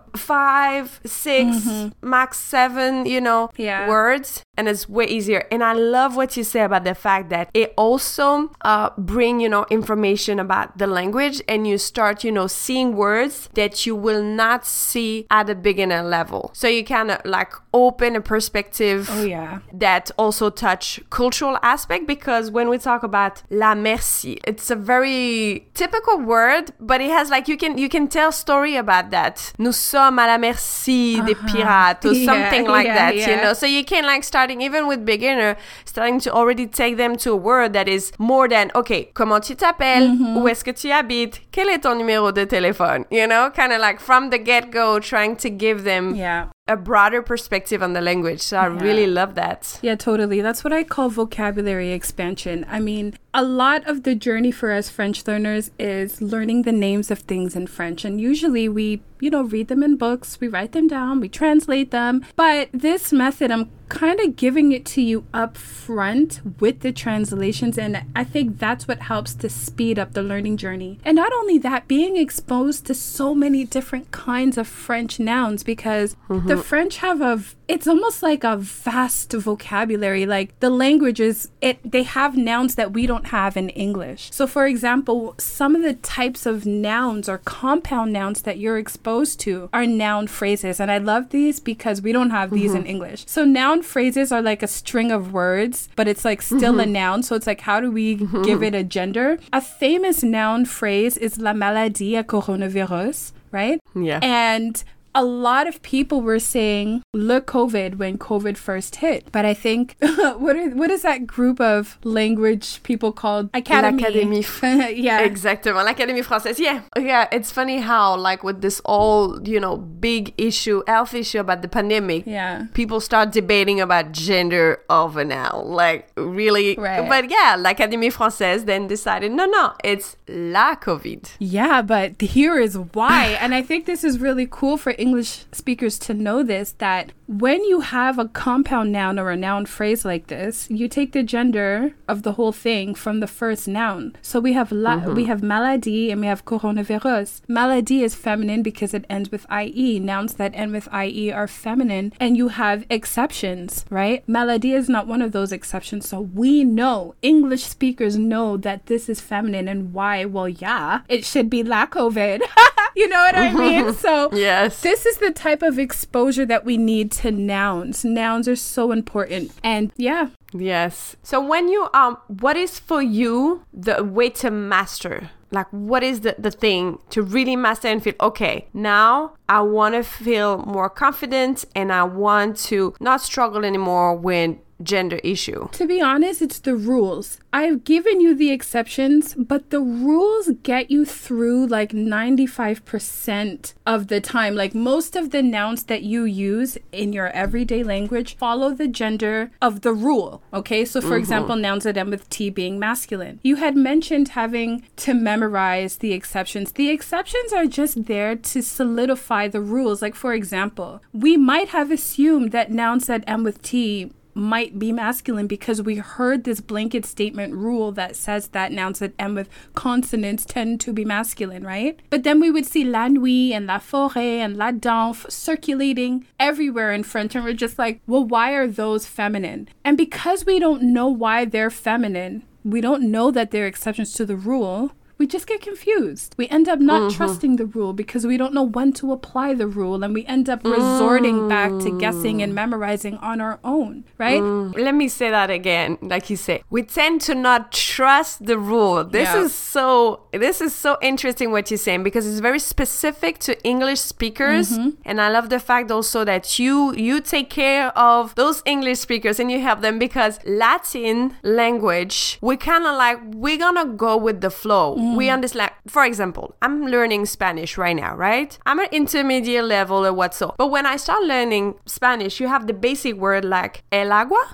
five, 0.46 1.00
six, 1.04 1.48
mm-hmm. 1.56 2.08
max 2.08 2.38
seven, 2.38 3.06
you 3.06 3.20
know, 3.20 3.50
yeah. 3.56 3.88
words, 3.88 4.42
and 4.56 4.68
it's 4.68 4.88
way 4.88 5.06
easier. 5.06 5.42
And 5.50 5.62
I 5.62 5.72
love 5.72 6.16
what 6.16 6.36
you 6.36 6.44
say 6.44 6.60
about 6.60 6.84
the 6.84 6.94
fact 6.94 7.30
that 7.30 7.50
it 7.52 7.74
also 7.76 8.52
uh, 8.62 8.90
bring 8.96 9.40
you 9.40 9.48
know 9.48 9.66
information 9.70 10.38
about 10.38 10.78
the 10.78 10.86
language, 10.86 11.42
and 11.48 11.66
you 11.66 11.78
start 11.78 12.22
you 12.22 12.32
know 12.32 12.46
seeing 12.46 12.94
words 12.94 13.48
that 13.54 13.86
you 13.86 13.94
will 13.96 14.22
not 14.22 14.66
see 14.66 15.26
at 15.30 15.46
the 15.48 15.54
beginner 15.54 16.02
level. 16.02 16.50
So 16.54 16.68
you 16.68 16.84
kind 16.84 17.10
of 17.10 17.18
like 17.24 17.52
open 17.72 18.14
a 18.16 18.20
perspective. 18.20 19.08
Oh 19.10 19.24
yeah. 19.24 19.60
That 19.72 20.10
also 20.16 20.50
touch 20.50 21.00
cultural 21.10 21.58
aspect 21.62 22.06
because 22.06 22.50
when 22.50 22.68
we 22.68 22.78
talk 22.78 23.02
about 23.02 23.16
about 23.16 23.42
la 23.50 23.74
merci. 23.74 24.38
It's 24.44 24.70
a 24.70 24.76
very 24.76 25.66
typical 25.74 26.18
word, 26.18 26.72
but 26.78 27.00
it 27.00 27.10
has 27.10 27.30
like 27.30 27.48
you 27.48 27.56
can 27.56 27.78
you 27.78 27.88
can 27.88 28.08
tell 28.08 28.30
story 28.30 28.76
about 28.76 29.10
that. 29.10 29.52
Nous 29.58 29.76
sommes 29.76 30.18
à 30.18 30.26
la 30.26 30.35
merci 30.38 31.16
uh-huh. 31.18 31.26
des 31.26 31.34
pirates 31.34 32.04
or 32.04 32.12
yeah, 32.14 32.24
something 32.26 32.66
like 32.66 32.86
yeah, 32.86 32.94
that, 32.94 33.16
yeah. 33.16 33.30
you 33.30 33.36
know. 33.42 33.52
So 33.52 33.66
you 33.66 33.84
can 33.84 34.04
like 34.04 34.24
starting 34.24 34.60
even 34.60 34.86
with 34.86 35.04
beginner, 35.04 35.56
starting 35.84 36.20
to 36.20 36.32
already 36.32 36.66
take 36.66 36.96
them 36.96 37.16
to 37.16 37.32
a 37.32 37.36
word 37.36 37.72
that 37.72 37.88
is 37.88 38.12
more 38.18 38.48
than 38.48 38.70
okay, 38.74 39.10
comment 39.14 39.42
tu 39.42 39.54
t'appelles? 39.54 40.08
Mm-hmm. 40.08 40.36
Où 40.36 40.48
est-ce 40.48 40.64
que 40.64 40.72
tu 40.72 40.90
habites? 40.90 41.40
Quel 41.52 41.68
est 41.68 41.82
ton 41.82 41.94
numéro 41.94 42.32
de 42.32 42.44
téléphone? 42.44 43.04
You 43.10 43.26
know, 43.26 43.50
kind 43.50 43.72
of 43.72 43.80
like 43.80 44.00
from 44.00 44.30
the 44.30 44.38
get 44.38 44.70
go, 44.70 44.98
trying 44.98 45.36
to 45.36 45.50
give 45.50 45.84
them 45.84 46.14
yeah 46.14 46.46
a 46.68 46.76
broader 46.76 47.22
perspective 47.22 47.82
on 47.82 47.92
the 47.92 48.00
language. 48.00 48.40
So 48.40 48.58
I 48.58 48.66
really 48.66 49.06
love 49.06 49.36
that. 49.36 49.78
Yeah, 49.82 49.94
totally. 49.94 50.40
That's 50.40 50.64
what 50.64 50.72
I 50.72 50.82
call 50.82 51.08
vocabulary 51.08 51.92
expansion. 51.92 52.66
I 52.68 52.80
mean, 52.80 53.16
a 53.32 53.44
lot 53.44 53.86
of 53.86 54.02
the 54.02 54.14
journey 54.14 54.50
for 54.50 54.72
us 54.72 54.90
French 54.90 55.26
learners 55.26 55.70
is 55.78 56.20
learning 56.20 56.62
the 56.62 56.72
names 56.72 57.10
of 57.10 57.20
things 57.20 57.54
in 57.54 57.68
French. 57.68 58.04
And 58.04 58.20
usually 58.20 58.68
we, 58.68 59.02
you 59.20 59.30
know, 59.30 59.42
read 59.42 59.68
them 59.68 59.82
in 59.82 59.96
books, 59.96 60.40
we 60.40 60.48
write 60.48 60.72
them 60.72 60.88
down, 60.88 61.20
we 61.20 61.28
translate 61.28 61.92
them. 61.92 62.24
But 62.34 62.68
this 62.72 63.12
method, 63.12 63.52
I'm 63.52 63.70
kind 63.88 64.18
of 64.20 64.36
giving 64.36 64.72
it 64.72 64.84
to 64.84 65.02
you 65.02 65.26
up 65.32 65.56
front 65.56 66.40
with 66.60 66.80
the 66.80 66.92
translations. 66.92 67.78
And 67.78 68.02
I 68.14 68.24
think 68.24 68.58
that's 68.58 68.88
what 68.88 69.02
helps 69.02 69.34
to 69.34 69.48
speed 69.48 69.98
up 69.98 70.12
the 70.12 70.22
learning 70.22 70.56
journey. 70.56 70.98
And 71.04 71.16
not 71.16 71.32
only 71.32 71.58
that, 71.58 71.86
being 71.88 72.16
exposed 72.16 72.86
to 72.86 72.94
so 72.94 73.34
many 73.34 73.64
different 73.64 74.10
kinds 74.10 74.58
of 74.58 74.66
French 74.66 75.20
nouns 75.20 75.62
because 75.62 76.16
mm-hmm. 76.28 76.48
the 76.48 76.56
French 76.56 76.98
have 76.98 77.20
a 77.20 77.42
it's 77.68 77.88
almost 77.88 78.22
like 78.22 78.44
a 78.44 78.56
vast 78.56 79.32
vocabulary. 79.32 80.26
Like 80.26 80.58
the 80.60 80.70
languages, 80.70 81.50
it 81.60 81.78
they 81.84 82.04
have 82.04 82.36
nouns 82.36 82.76
that 82.76 82.92
we 82.92 83.06
don't 83.06 83.28
have 83.28 83.56
in 83.56 83.70
English. 83.70 84.30
So 84.32 84.46
for 84.46 84.66
example, 84.66 85.34
some 85.38 85.74
of 85.74 85.82
the 85.82 85.94
types 85.94 86.46
of 86.46 86.64
nouns 86.64 87.28
or 87.28 87.38
compound 87.38 88.12
nouns 88.12 88.42
that 88.42 88.58
you're 88.58 88.78
exposed 88.78 89.40
to 89.40 89.68
are 89.72 89.86
noun 89.86 90.26
phrases. 90.26 90.80
And 90.80 90.90
I 90.90 90.98
love 90.98 91.30
these 91.30 91.58
because 91.58 92.00
we 92.00 92.12
don't 92.12 92.30
have 92.30 92.50
these 92.50 92.72
in 92.72 92.82
mm-hmm. 92.82 92.90
English. 92.90 93.24
So 93.26 93.44
noun 93.44 93.82
phrases 93.82 94.30
are 94.30 94.42
like 94.42 94.62
a 94.62 94.68
string 94.68 95.10
of 95.10 95.32
words, 95.32 95.88
but 95.96 96.06
it's 96.06 96.24
like 96.24 96.42
still 96.42 96.78
a 96.78 96.84
mm-hmm. 96.84 96.92
noun. 96.92 97.22
So 97.22 97.34
it's 97.34 97.46
like 97.46 97.62
how 97.62 97.80
do 97.80 97.90
we 97.90 98.18
mm-hmm. 98.18 98.42
give 98.42 98.62
it 98.62 98.74
a 98.74 98.84
gender? 98.84 99.38
A 99.52 99.60
famous 99.60 100.22
noun 100.22 100.64
phrase 100.64 101.16
is 101.16 101.38
la 101.38 101.52
maladie 101.52 102.14
à 102.14 102.24
coronavirus, 102.24 103.32
right? 103.50 103.80
Yeah. 103.94 104.20
And 104.22 104.82
a 105.16 105.24
lot 105.24 105.66
of 105.66 105.80
people 105.82 106.20
were 106.20 106.38
saying 106.38 107.02
le 107.14 107.40
COVID 107.40 107.96
when 107.96 108.18
COVID 108.18 108.56
first 108.58 108.96
hit. 108.96 109.32
But 109.32 109.44
I 109.46 109.54
think 109.54 109.96
what 110.00 110.54
are, 110.56 110.70
what 110.70 110.90
is 110.90 111.02
that 111.02 111.26
group 111.26 111.58
of 111.60 111.98
language 112.04 112.82
people 112.82 113.12
called 113.12 113.48
Academy? 113.54 114.02
L'Académie. 114.02 114.96
yeah. 114.96 115.22
Exactement, 115.26 115.84
l'Académie 115.84 116.22
française. 116.24 116.58
Yeah, 116.58 116.82
yeah. 116.98 117.28
It's 117.32 117.50
funny 117.50 117.78
how, 117.78 118.16
like, 118.16 118.44
with 118.44 118.60
this 118.60 118.80
all 118.84 119.40
you 119.48 119.58
know 119.58 119.76
big 119.78 120.34
issue, 120.36 120.82
health 120.86 121.14
issue 121.14 121.40
about 121.40 121.62
the 121.62 121.68
pandemic, 121.68 122.24
Yeah. 122.26 122.66
people 122.74 123.00
start 123.00 123.32
debating 123.32 123.80
about 123.80 124.12
gender 124.12 124.80
over 124.90 125.24
now. 125.24 125.62
Like, 125.64 126.10
really? 126.16 126.76
Right. 126.76 127.08
But 127.08 127.30
yeah, 127.30 127.56
l'Académie 127.58 128.12
française 128.12 128.66
then 128.66 128.86
decided, 128.86 129.32
no, 129.32 129.46
no, 129.46 129.72
it's 129.82 130.16
la 130.28 130.74
COVID. 130.76 131.30
Yeah, 131.38 131.80
but 131.82 132.20
here 132.20 132.58
is 132.58 132.76
why. 132.92 133.36
and 133.40 133.54
I 133.54 133.62
think 133.62 133.86
this 133.86 134.04
is 134.04 134.18
really 134.18 134.46
cool 134.50 134.76
for 134.76 134.92
English 135.06 135.44
speakers 135.52 135.98
to 136.00 136.12
know 136.12 136.42
this 136.42 136.72
that 136.78 137.12
when 137.28 137.64
you 137.64 137.80
have 137.80 138.18
a 138.18 138.28
compound 138.28 138.90
noun 138.92 139.18
or 139.18 139.30
a 139.30 139.36
noun 139.36 139.66
phrase 139.66 140.04
like 140.04 140.26
this, 140.26 140.68
you 140.70 140.88
take 140.88 141.12
the 141.12 141.22
gender 141.22 141.94
of 142.08 142.22
the 142.22 142.32
whole 142.32 142.52
thing 142.52 142.94
from 142.94 143.20
the 143.20 143.26
first 143.26 143.68
noun. 143.68 144.16
So 144.22 144.40
we 144.40 144.52
have 144.54 144.70
la- 144.72 145.00
mm-hmm. 145.00 145.14
we 145.14 145.24
have 145.24 145.42
maladie 145.42 146.10
and 146.10 146.20
we 146.20 146.26
have 146.26 146.44
coronavirus. 146.44 147.40
Maladie 147.48 148.02
is 148.02 148.14
feminine 148.14 148.62
because 148.62 148.92
it 148.94 149.04
ends 149.08 149.30
with 149.30 149.46
ie. 149.52 150.00
Nouns 150.00 150.34
that 150.34 150.52
end 150.54 150.72
with 150.72 150.88
ie 150.92 151.32
are 151.32 151.48
feminine 151.48 152.12
and 152.18 152.36
you 152.36 152.48
have 152.48 152.84
exceptions, 152.90 153.84
right? 153.90 154.28
Maladie 154.28 154.72
is 154.72 154.88
not 154.88 155.06
one 155.06 155.22
of 155.22 155.32
those 155.32 155.52
exceptions. 155.52 156.08
So 156.08 156.20
we 156.20 156.64
know 156.64 157.14
English 157.22 157.64
speakers 157.64 158.16
know 158.16 158.56
that 158.58 158.86
this 158.86 159.08
is 159.08 159.20
feminine 159.20 159.68
and 159.68 159.92
why? 159.92 160.24
Well, 160.24 160.48
yeah, 160.48 161.02
it 161.08 161.24
should 161.24 161.48
be 161.48 161.62
la 161.62 161.86
COVID. 161.86 162.40
you 162.96 163.08
know 163.08 163.20
what 163.26 163.36
I 163.36 163.52
mean? 163.52 163.94
So 164.06 164.30
Yes. 164.32 164.80
this 164.82 164.95
is 165.04 165.18
the 165.18 165.32
type 165.32 165.62
of 165.62 165.78
exposure 165.78 166.46
that 166.46 166.64
we 166.64 166.76
need 166.78 167.10
to 167.12 167.30
nouns. 167.30 168.04
Nouns 168.04 168.48
are 168.48 168.56
so 168.56 168.92
important. 168.92 169.52
And 169.62 169.92
yeah, 169.96 170.28
Yes. 170.52 171.16
So 171.22 171.40
when 171.44 171.68
you 171.68 171.88
um 171.92 172.18
what 172.28 172.56
is 172.56 172.78
for 172.78 173.02
you 173.02 173.64
the 173.72 174.02
way 174.04 174.30
to 174.30 174.50
master? 174.50 175.30
Like 175.50 175.66
what 175.70 176.02
is 176.02 176.20
the, 176.20 176.34
the 176.38 176.50
thing 176.50 176.98
to 177.10 177.22
really 177.22 177.56
master 177.56 177.88
and 177.88 178.02
feel 178.02 178.14
okay, 178.20 178.66
now 178.72 179.34
I 179.48 179.60
wanna 179.60 180.02
feel 180.02 180.58
more 180.58 180.90
confident 180.90 181.64
and 181.74 181.92
I 181.92 182.02
want 182.02 182.56
to 182.68 182.94
not 183.00 183.20
struggle 183.20 183.64
anymore 183.64 184.16
with 184.16 184.56
gender 184.82 185.20
issue. 185.22 185.68
to 185.72 185.86
be 185.86 186.00
honest, 186.00 186.42
it's 186.42 186.58
the 186.58 186.76
rules. 186.76 187.38
I've 187.52 187.84
given 187.84 188.20
you 188.20 188.34
the 188.34 188.50
exceptions, 188.50 189.34
but 189.34 189.70
the 189.70 189.80
rules 189.80 190.50
get 190.62 190.90
you 190.90 191.04
through 191.04 191.66
like 191.66 191.92
95% 191.92 193.74
of 193.86 194.08
the 194.08 194.20
time. 194.20 194.54
Like 194.54 194.74
most 194.74 195.16
of 195.16 195.30
the 195.30 195.42
nouns 195.42 195.84
that 195.84 196.02
you 196.02 196.24
use 196.24 196.76
in 196.92 197.12
your 197.12 197.28
everyday 197.28 197.82
language 197.82 198.36
follow 198.36 198.74
the 198.74 198.88
gender 198.88 199.50
of 199.62 199.80
the 199.80 199.92
rule. 199.92 200.42
Okay, 200.52 200.84
so 200.84 201.00
for 201.00 201.08
mm-hmm. 201.08 201.18
example, 201.18 201.56
nouns 201.56 201.84
that 201.84 201.96
end 201.96 202.10
with 202.10 202.28
T 202.28 202.50
being 202.50 202.78
masculine. 202.78 203.40
You 203.42 203.56
had 203.56 203.76
mentioned 203.76 204.28
having 204.28 204.86
to 204.96 205.14
memorize 205.14 205.96
the 205.96 206.12
exceptions. 206.12 206.72
The 206.72 206.90
exceptions 206.90 207.52
are 207.52 207.66
just 207.66 208.04
there 208.04 208.36
to 208.36 208.62
solidify 208.62 209.48
the 209.48 209.60
rules. 209.60 210.02
Like, 210.02 210.14
for 210.14 210.34
example, 210.34 211.00
we 211.12 211.36
might 211.36 211.68
have 211.68 211.90
assumed 211.90 212.52
that 212.52 212.70
nouns 212.70 213.06
that 213.06 213.24
end 213.26 213.44
with 213.44 213.62
T 213.62 214.12
might 214.36 214.78
be 214.78 214.92
masculine 214.92 215.46
because 215.46 215.80
we 215.80 215.96
heard 215.96 216.44
this 216.44 216.60
blanket 216.60 217.06
statement 217.06 217.54
rule 217.54 217.90
that 217.92 218.14
says 218.14 218.48
that 218.48 218.70
nouns 218.70 218.98
that 218.98 219.14
end 219.18 219.34
with 219.34 219.48
consonants 219.74 220.44
tend 220.44 220.80
to 220.82 220.92
be 220.92 221.04
masculine, 221.04 221.64
right? 221.64 221.98
But 222.10 222.22
then 222.22 222.38
we 222.38 222.50
would 222.50 222.66
see 222.66 222.84
la 222.84 223.08
nuit 223.08 223.52
and 223.52 223.66
la 223.66 223.78
forêt 223.78 224.38
and 224.38 224.56
la 224.56 224.70
danse 224.72 225.26
circulating 225.28 226.26
everywhere 226.38 226.92
in 226.92 227.02
French, 227.02 227.34
and 227.34 227.44
we're 227.44 227.54
just 227.54 227.78
like, 227.78 228.00
well, 228.06 228.24
why 228.24 228.52
are 228.52 228.66
those 228.68 229.06
feminine? 229.06 229.68
And 229.84 229.96
because 229.96 230.44
we 230.44 230.58
don't 230.58 230.82
know 230.82 231.08
why 231.08 231.46
they're 231.46 231.70
feminine, 231.70 232.42
we 232.62 232.80
don't 232.80 233.10
know 233.10 233.30
that 233.30 233.52
they're 233.52 233.66
exceptions 233.66 234.12
to 234.14 234.26
the 234.26 234.36
rule. 234.36 234.92
We 235.18 235.26
just 235.26 235.46
get 235.46 235.62
confused. 235.62 236.34
We 236.36 236.46
end 236.48 236.68
up 236.68 236.78
not 236.78 237.02
mm-hmm. 237.02 237.16
trusting 237.16 237.56
the 237.56 237.64
rule 237.64 237.94
because 237.94 238.26
we 238.26 238.36
don't 238.36 238.52
know 238.52 238.62
when 238.62 238.92
to 238.94 239.12
apply 239.12 239.54
the 239.54 239.66
rule, 239.66 240.04
and 240.04 240.12
we 240.12 240.26
end 240.26 240.50
up 240.50 240.62
resorting 240.64 241.48
back 241.48 241.70
to 241.84 241.98
guessing 241.98 242.42
and 242.42 242.52
mm. 242.52 242.56
memorizing 242.56 243.16
on 243.18 243.40
our 243.40 243.58
own, 243.64 244.04
right? 244.18 244.42
Mm. 244.42 244.76
Let 244.76 244.94
me 244.94 245.08
say 245.08 245.30
that 245.30 245.50
again, 245.50 245.96
like 246.02 246.28
you 246.28 246.36
say. 246.36 246.62
We 246.68 246.82
tend 246.82 247.22
to 247.22 247.34
not 247.34 247.72
trust 247.72 248.44
the 248.44 248.58
rule. 248.58 249.04
This 249.04 249.28
Yeah. 249.28 249.44
is 249.44 249.54
so 249.54 250.20
this 250.32 250.60
is 250.60 250.74
so 250.74 250.98
interesting 251.00 251.50
what 251.50 251.70
you're 251.70 251.78
saying 251.78 252.02
because 252.02 252.26
it's 252.26 252.40
very 252.40 252.58
specific 252.58 253.38
to 253.40 253.52
English 253.64 254.00
speakers. 254.00 254.72
Mm-hmm. 254.72 254.90
And 255.04 255.20
I 255.20 255.30
love 255.30 255.48
the 255.48 255.60
fact 255.60 255.90
also 255.90 256.24
that 256.24 256.58
you 256.58 256.94
you 256.94 257.20
take 257.20 257.48
care 257.48 257.88
of 257.96 258.34
those 258.34 258.62
English 258.66 258.98
speakers 258.98 259.40
and 259.40 259.50
you 259.50 259.60
help 259.60 259.80
them 259.80 259.98
because 259.98 260.40
Latin 260.44 261.36
language, 261.42 262.38
we 262.42 262.56
kind 262.56 262.84
of 262.84 262.96
like 262.96 263.18
we're 263.24 263.58
gonna 263.58 263.86
go 263.86 264.16
with 264.16 264.40
the 264.40 264.50
flow. 264.50 265.05
Mm. 265.06 265.16
We 265.16 265.30
understand 265.30 265.70
for 265.88 266.04
example, 266.04 266.46
I'm 266.62 266.86
learning 266.86 267.26
Spanish 267.26 267.78
right 267.78 267.96
now, 268.04 268.12
right? 268.16 268.50
I'm 268.66 268.78
at 268.80 268.92
intermediate 268.92 269.64
level 269.64 270.04
or 270.06 270.12
what 270.12 270.34
so. 270.34 270.54
But 270.58 270.68
when 270.74 270.84
I 270.86 270.96
start 270.96 271.22
learning 271.24 271.74
Spanish, 271.86 272.40
you 272.40 272.48
have 272.48 272.66
the 272.66 272.72
basic 272.88 273.14
word 273.16 273.44
like 273.44 273.74
el 273.92 274.10
agua. 274.12 274.44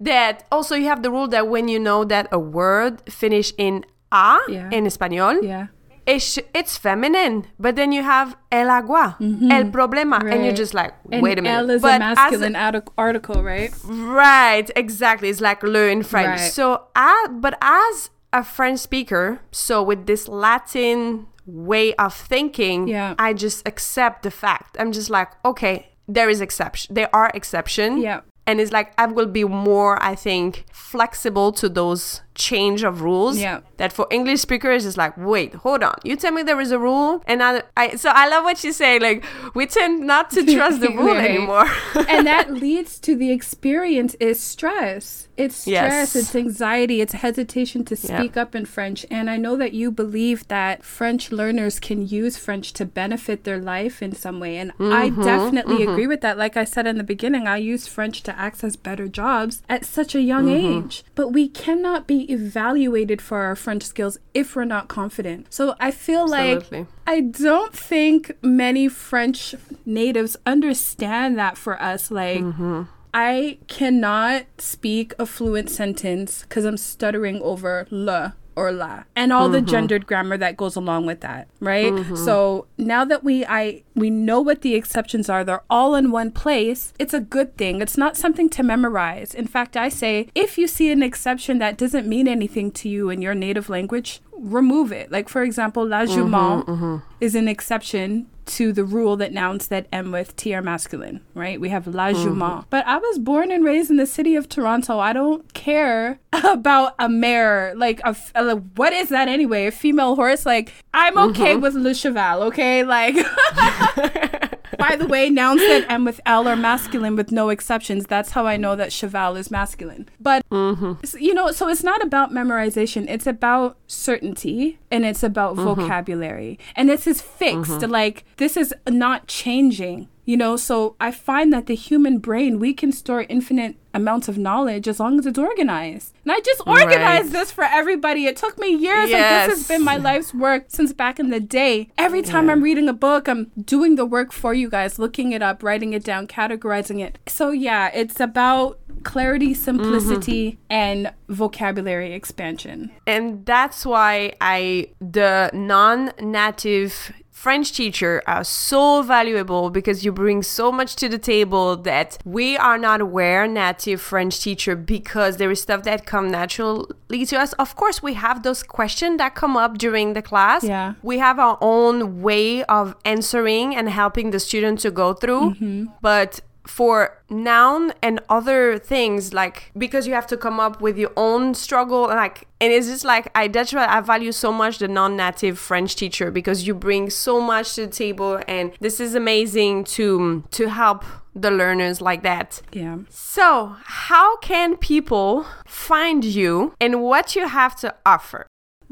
That 0.00 0.44
also 0.52 0.74
you 0.76 0.86
have 0.86 1.02
the 1.02 1.10
rule 1.10 1.28
that 1.28 1.48
when 1.48 1.68
you 1.68 1.78
know 1.78 2.04
that 2.04 2.28
a 2.32 2.38
word 2.38 3.02
finish 3.10 3.52
in 3.58 3.84
a 4.12 4.38
Yeah. 4.48 4.70
in 4.72 4.86
Espanol, 4.86 5.42
Yeah. 5.42 5.66
it's, 6.06 6.38
it's 6.54 6.76
feminine. 6.78 7.46
But 7.58 7.76
then 7.76 7.92
you 7.92 8.02
have 8.02 8.36
el 8.50 8.70
agua, 8.70 9.16
el 9.20 9.64
problema, 9.70 10.18
and 10.20 10.44
you're 10.44 10.52
Mm-hmm. 10.52 10.56
Just 10.56 10.74
like, 10.74 10.92
And 11.12 11.22
wait 11.22 11.38
a 11.38 11.42
minute. 11.42 11.58
L 11.58 11.70
is 11.70 11.82
but 11.82 12.00
a 12.00 12.04
as 12.04 12.16
masculine 12.16 12.56
artic- 12.56 12.88
article, 12.98 13.42
right? 13.42 13.70
Right, 13.84 14.68
exactly. 14.74 15.28
It's 15.28 15.40
like 15.40 15.62
le 15.62 15.88
in 15.90 16.02
French. 16.02 16.40
Right. 16.40 16.52
So, 16.52 16.86
I, 16.96 17.26
but 17.30 17.54
as 17.62 18.10
a 18.32 18.44
French 18.44 18.78
speaker, 18.80 19.40
so 19.50 19.82
with 19.82 20.06
this 20.06 20.28
Latin 20.28 21.26
way 21.46 21.94
of 21.94 22.14
thinking, 22.14 22.88
Yeah. 22.88 23.14
I 23.18 23.32
just 23.32 23.66
accept 23.66 24.22
the 24.22 24.30
fact. 24.30 24.76
I'm 24.78 24.92
just 24.92 25.10
like, 25.10 25.28
okay, 25.44 25.88
there 26.06 26.28
is 26.30 26.40
exception. 26.40 26.94
There 26.94 27.08
are 27.14 27.30
exception. 27.34 27.98
Yeah. 27.98 28.20
And 28.46 28.60
it's 28.60 28.72
like 28.72 28.92
I 28.98 29.06
will 29.06 29.26
be 29.26 29.44
more, 29.44 30.02
I 30.02 30.14
think, 30.14 30.64
flexible 30.72 31.52
to 31.52 31.68
those 31.68 32.22
change 32.34 32.82
of 32.84 33.02
rules. 33.02 33.38
Yeah. 33.38 33.60
That 33.76 33.92
for 33.92 34.06
English 34.10 34.40
speakers 34.40 34.84
is 34.84 34.96
like, 34.96 35.16
wait, 35.16 35.54
hold 35.54 35.82
on. 35.82 35.94
You 36.04 36.16
tell 36.16 36.32
me 36.32 36.42
there 36.42 36.60
is 36.60 36.70
a 36.70 36.78
rule, 36.78 37.22
and 37.26 37.42
I, 37.42 37.62
I 37.76 37.96
so 37.96 38.10
I 38.10 38.28
love 38.28 38.44
what 38.44 38.62
you 38.62 38.72
say. 38.72 38.98
Like 38.98 39.24
we 39.54 39.66
tend 39.66 40.06
not 40.06 40.30
to 40.32 40.44
trust 40.54 40.80
the 40.80 40.88
rule 40.90 41.14
Right. 41.14 41.30
anymore. 41.30 41.66
and 42.08 42.26
that 42.26 42.52
leads 42.52 42.98
to 43.00 43.16
the 43.16 43.30
experience 43.32 44.14
is 44.20 44.38
stress. 44.40 45.28
It's 45.36 45.56
stress, 45.56 46.14
Yes. 46.14 46.16
it's 46.16 46.36
anxiety, 46.36 47.00
it's 47.00 47.14
hesitation 47.14 47.84
to 47.86 47.94
Yeah. 47.96 48.18
speak 48.18 48.36
up 48.36 48.54
in 48.54 48.66
French. 48.66 49.06
And 49.10 49.30
I 49.30 49.38
know 49.38 49.56
that 49.56 49.72
you 49.72 49.90
believe 49.90 50.46
that 50.48 50.84
French 50.84 51.32
learners 51.32 51.80
can 51.80 52.06
use 52.06 52.36
French 52.36 52.74
to 52.74 52.84
benefit 52.84 53.44
their 53.44 53.58
life 53.58 54.02
in 54.02 54.12
some 54.14 54.38
way. 54.40 54.58
And 54.58 54.72
I 54.78 55.08
Mm-hmm, 55.10 55.22
definitely 55.22 55.82
agree 55.84 56.06
with 56.06 56.20
that. 56.20 56.36
Like 56.36 56.58
I 56.58 56.64
said 56.64 56.86
in 56.86 56.98
the 56.98 57.04
beginning, 57.04 57.46
I 57.48 57.56
use 57.56 57.86
French 57.86 58.22
to 58.24 58.38
access 58.38 58.76
better 58.76 59.08
jobs 59.08 59.62
at 59.68 59.86
such 59.86 60.14
a 60.14 60.20
young 60.20 60.44
Mm-hmm. 60.46 60.84
age. 60.86 61.04
But 61.14 61.28
we 61.32 61.48
cannot 61.48 62.06
be 62.06 62.19
evaluated 62.24 63.22
for 63.22 63.38
our 63.42 63.56
French 63.56 63.84
skills 63.84 64.18
if 64.34 64.56
we're 64.56 64.64
not 64.64 64.88
confident. 64.88 65.46
So 65.52 65.74
I 65.80 65.90
feel 65.90 66.28
like 66.28 66.56
Absolutely. 66.56 66.86
I 67.06 67.20
don't 67.20 67.72
think 67.72 68.32
many 68.42 68.88
French 68.88 69.54
natives 69.84 70.36
understand 70.46 71.38
that 71.38 71.56
for 71.56 71.80
us. 71.80 72.10
Like, 72.10 72.40
mm-hmm. 72.40 72.82
I 73.12 73.58
cannot 73.66 74.44
speak 74.58 75.14
a 75.18 75.26
fluent 75.26 75.70
sentence 75.70 76.42
because 76.42 76.64
I'm 76.64 76.76
stuttering 76.76 77.42
over 77.42 77.86
le 77.90 78.34
or 78.60 78.70
la 78.70 79.04
and 79.16 79.32
all 79.32 79.48
the 79.48 79.58
mm-hmm. 79.58 79.66
gendered 79.66 80.06
grammar 80.06 80.36
that 80.36 80.56
goes 80.56 80.76
along 80.76 81.06
with 81.06 81.20
that 81.20 81.48
right? 81.60 81.92
Mm-hmm. 81.92 82.16
So 82.16 82.66
now 82.76 83.04
that 83.04 83.24
we 83.24 83.44
i 83.46 83.82
we 83.94 84.10
know 84.10 84.40
what 84.40 84.60
the 84.60 84.74
exceptions 84.74 85.28
are 85.28 85.42
they're 85.44 85.62
all 85.70 85.94
in 85.94 86.10
one 86.10 86.30
place 86.30 86.92
it's 86.98 87.14
a 87.14 87.20
good 87.20 87.56
thing. 87.56 87.80
It's 87.80 87.96
not 87.96 88.16
something 88.16 88.48
to 88.50 88.62
memorize. 88.62 89.34
In 89.34 89.46
fact 89.46 89.76
i 89.76 89.88
say 89.88 90.28
if 90.34 90.58
you 90.58 90.66
see 90.66 90.90
an 90.92 91.02
exception 91.02 91.58
that 91.58 91.78
doesn't 91.78 92.06
mean 92.06 92.28
anything 92.28 92.70
to 92.72 92.88
you 92.88 93.08
in 93.08 93.22
your 93.22 93.34
native 93.34 93.68
language 93.70 94.20
remove 94.40 94.92
it. 94.92 95.10
Like, 95.12 95.28
for 95.28 95.42
example, 95.42 95.86
la 95.86 96.02
mm-hmm, 96.02 96.14
jument 96.14 96.66
mm-hmm. 96.66 96.96
is 97.20 97.34
an 97.34 97.48
exception 97.48 98.26
to 98.46 98.72
the 98.72 98.84
rule 98.84 99.16
that 99.16 99.32
nouns 99.32 99.68
that 99.68 99.86
end 99.92 100.12
with 100.12 100.34
T 100.34 100.52
are 100.54 100.62
masculine, 100.62 101.20
right? 101.34 101.60
We 101.60 101.68
have 101.68 101.86
la 101.86 102.08
mm-hmm. 102.08 102.22
jument. 102.22 102.66
But 102.70 102.86
I 102.86 102.96
was 102.96 103.18
born 103.18 103.50
and 103.52 103.64
raised 103.64 103.90
in 103.90 103.96
the 103.96 104.06
city 104.06 104.34
of 104.34 104.48
Toronto. 104.48 104.98
I 104.98 105.12
don't 105.12 105.52
care 105.54 106.18
about 106.32 106.94
a 106.98 107.08
mare. 107.08 107.74
Like, 107.76 108.00
a, 108.04 108.16
a- 108.34 108.56
what 108.56 108.92
is 108.92 109.10
that 109.10 109.28
anyway? 109.28 109.66
A 109.66 109.70
female 109.70 110.16
horse? 110.16 110.44
Like, 110.44 110.72
I'm 110.92 111.16
okay 111.30 111.56
with 111.56 111.74
le 111.74 111.94
cheval, 111.94 112.42
okay? 112.44 112.82
Like, 112.82 113.14
by 114.78 114.96
the 114.96 115.06
way, 115.06 115.30
nouns 115.30 115.60
that 115.60 115.90
end 115.90 116.04
with 116.04 116.20
L 116.26 116.48
are 116.48 116.56
masculine 116.56 117.16
with 117.16 117.32
no 117.32 117.48
exceptions. 117.48 118.06
That's 118.06 118.30
how 118.30 118.46
I 118.46 118.56
know 118.56 118.76
that 118.76 118.92
cheval 118.92 119.36
is 119.36 119.50
masculine. 119.50 120.08
But, 120.20 120.48
mm-hmm. 120.50 120.94
s- 121.02 121.16
you 121.18 121.34
know, 121.34 121.50
so 121.52 121.68
it's 121.68 121.82
not 121.82 122.02
about 122.02 122.32
memorization, 122.32 123.08
it's 123.08 123.26
about 123.26 123.76
certainty 123.86 124.78
and 124.90 125.04
it's 125.04 125.22
about 125.22 125.56
mm-hmm. 125.56 125.80
vocabulary. 125.80 126.58
And 126.76 126.88
this 126.88 127.06
is 127.06 127.20
fixed. 127.20 127.70
Mm-hmm. 127.72 127.90
Like, 127.90 128.24
this 128.36 128.56
is 128.56 128.74
not 128.88 129.26
changing. 129.26 130.08
You 130.26 130.36
know, 130.36 130.56
so 130.56 130.94
I 131.00 131.10
find 131.10 131.52
that 131.52 131.66
the 131.66 131.74
human 131.74 132.18
brain, 132.18 132.60
we 132.60 132.72
can 132.72 132.92
store 132.92 133.26
infinite 133.28 133.74
amounts 133.92 134.28
of 134.28 134.38
knowledge 134.38 134.86
as 134.88 135.00
long 135.00 135.18
as 135.18 135.26
it's 135.26 135.38
organized. 135.38 136.14
And 136.24 136.32
I 136.32 136.40
just 136.40 136.60
organized 136.66 137.24
Right. 137.24 137.32
this 137.32 137.50
for 137.50 137.64
everybody. 137.64 138.26
It 138.26 138.36
took 138.36 138.58
me 138.58 138.68
years. 138.74 139.10
Like, 139.10 139.20
this 139.20 139.58
has 139.58 139.68
been 139.68 139.82
my 139.82 139.96
life's 139.96 140.32
work 140.32 140.64
since 140.68 140.92
back 140.92 141.18
in 141.18 141.30
the 141.30 141.40
day. 141.40 141.88
Every 141.98 142.22
time 142.22 142.48
I'm 142.50 142.62
reading 142.62 142.88
a 142.88 142.92
book, 142.92 143.28
I'm 143.28 143.50
doing 143.62 143.96
the 143.96 144.06
work 144.06 144.32
for 144.32 144.54
you 144.54 144.68
guys, 144.70 144.98
looking 144.98 145.32
it 145.32 145.42
up, 145.42 145.62
writing 145.62 145.92
it 145.92 146.04
down, 146.04 146.26
categorizing 146.26 147.00
it. 147.00 147.18
So, 147.26 147.50
yeah, 147.50 147.90
it's 147.92 148.20
about 148.20 148.78
clarity, 149.02 149.54
simplicity, 149.54 150.52
mm-hmm. 150.52 150.72
and 150.72 151.12
vocabulary 151.28 152.12
expansion. 152.12 152.90
and 153.06 153.44
that's 153.46 153.86
why 153.86 154.32
I 154.40 154.88
the 155.00 155.50
non-native 155.54 157.12
French 157.30 157.72
teacher 157.72 158.22
are 158.26 158.44
so 158.44 159.00
valuable 159.02 159.70
because 159.70 160.04
you 160.04 160.12
bring 160.12 160.42
so 160.42 160.70
much 160.70 160.94
to 160.96 161.08
the 161.08 161.16
table 161.16 161.74
that 161.74 162.18
we 162.26 162.54
are 162.58 162.76
not 162.76 163.00
aware 163.00 163.48
native 163.80 164.00
French 164.00 164.40
teacher 164.40 164.76
because 164.76 165.36
there 165.36 165.50
is 165.50 165.60
stuff 165.60 165.82
that 165.84 166.06
come 166.06 166.30
naturally 166.30 167.24
to 167.26 167.36
us. 167.36 167.52
Of 167.54 167.76
course, 167.76 168.02
we 168.02 168.14
have 168.14 168.42
those 168.42 168.62
questions 168.62 169.18
that 169.18 169.34
come 169.34 169.56
up 169.56 169.78
during 169.78 170.12
the 170.14 170.22
class. 170.22 170.64
Yeah. 170.64 170.94
We 171.02 171.18
have 171.18 171.38
our 171.38 171.58
own 171.60 172.22
way 172.22 172.64
of 172.64 172.94
answering 173.04 173.74
and 173.74 173.88
helping 173.88 174.30
the 174.30 174.40
student 174.40 174.80
to 174.80 174.90
go 174.90 175.14
through. 175.14 175.54
Mm-hmm. 175.54 175.86
But 176.02 176.40
for 176.66 177.18
noun 177.30 177.92
and 178.02 178.20
other 178.28 178.78
things 178.78 179.32
like 179.32 179.72
because 179.76 180.06
you 180.06 180.12
have 180.12 180.26
to 180.26 180.36
come 180.36 180.60
up 180.60 180.80
with 180.80 180.96
your 180.98 181.10
own 181.16 181.54
struggle 181.54 182.02
like 182.02 182.46
and 182.60 182.70
it's 182.72 182.86
just 182.86 183.04
like 183.04 183.28
i 183.34 183.48
that's 183.48 183.72
why 183.72 183.86
i 183.86 183.98
value 184.00 184.30
so 184.30 184.52
much 184.52 184.78
the 184.78 184.86
non-native 184.86 185.58
french 185.58 185.96
teacher 185.96 186.30
because 186.30 186.66
you 186.66 186.74
bring 186.74 187.10
so 187.10 187.40
much 187.40 187.74
to 187.74 187.86
the 187.86 187.92
table 187.92 188.40
and 188.46 188.72
this 188.78 189.00
is 189.00 189.14
amazing 189.14 189.82
to 189.82 190.44
to 190.50 190.68
help 190.68 191.02
the 191.34 191.50
learners 191.50 192.00
like 192.00 192.22
that 192.22 192.60
Yeah. 192.72 192.98
so 193.08 193.76
how 193.84 194.36
can 194.38 194.76
people 194.76 195.46
find 195.66 196.24
you 196.24 196.74
and 196.80 197.02
what 197.02 197.36
you 197.36 197.46
have 197.48 197.76
to 197.76 197.94
offer 198.04 198.46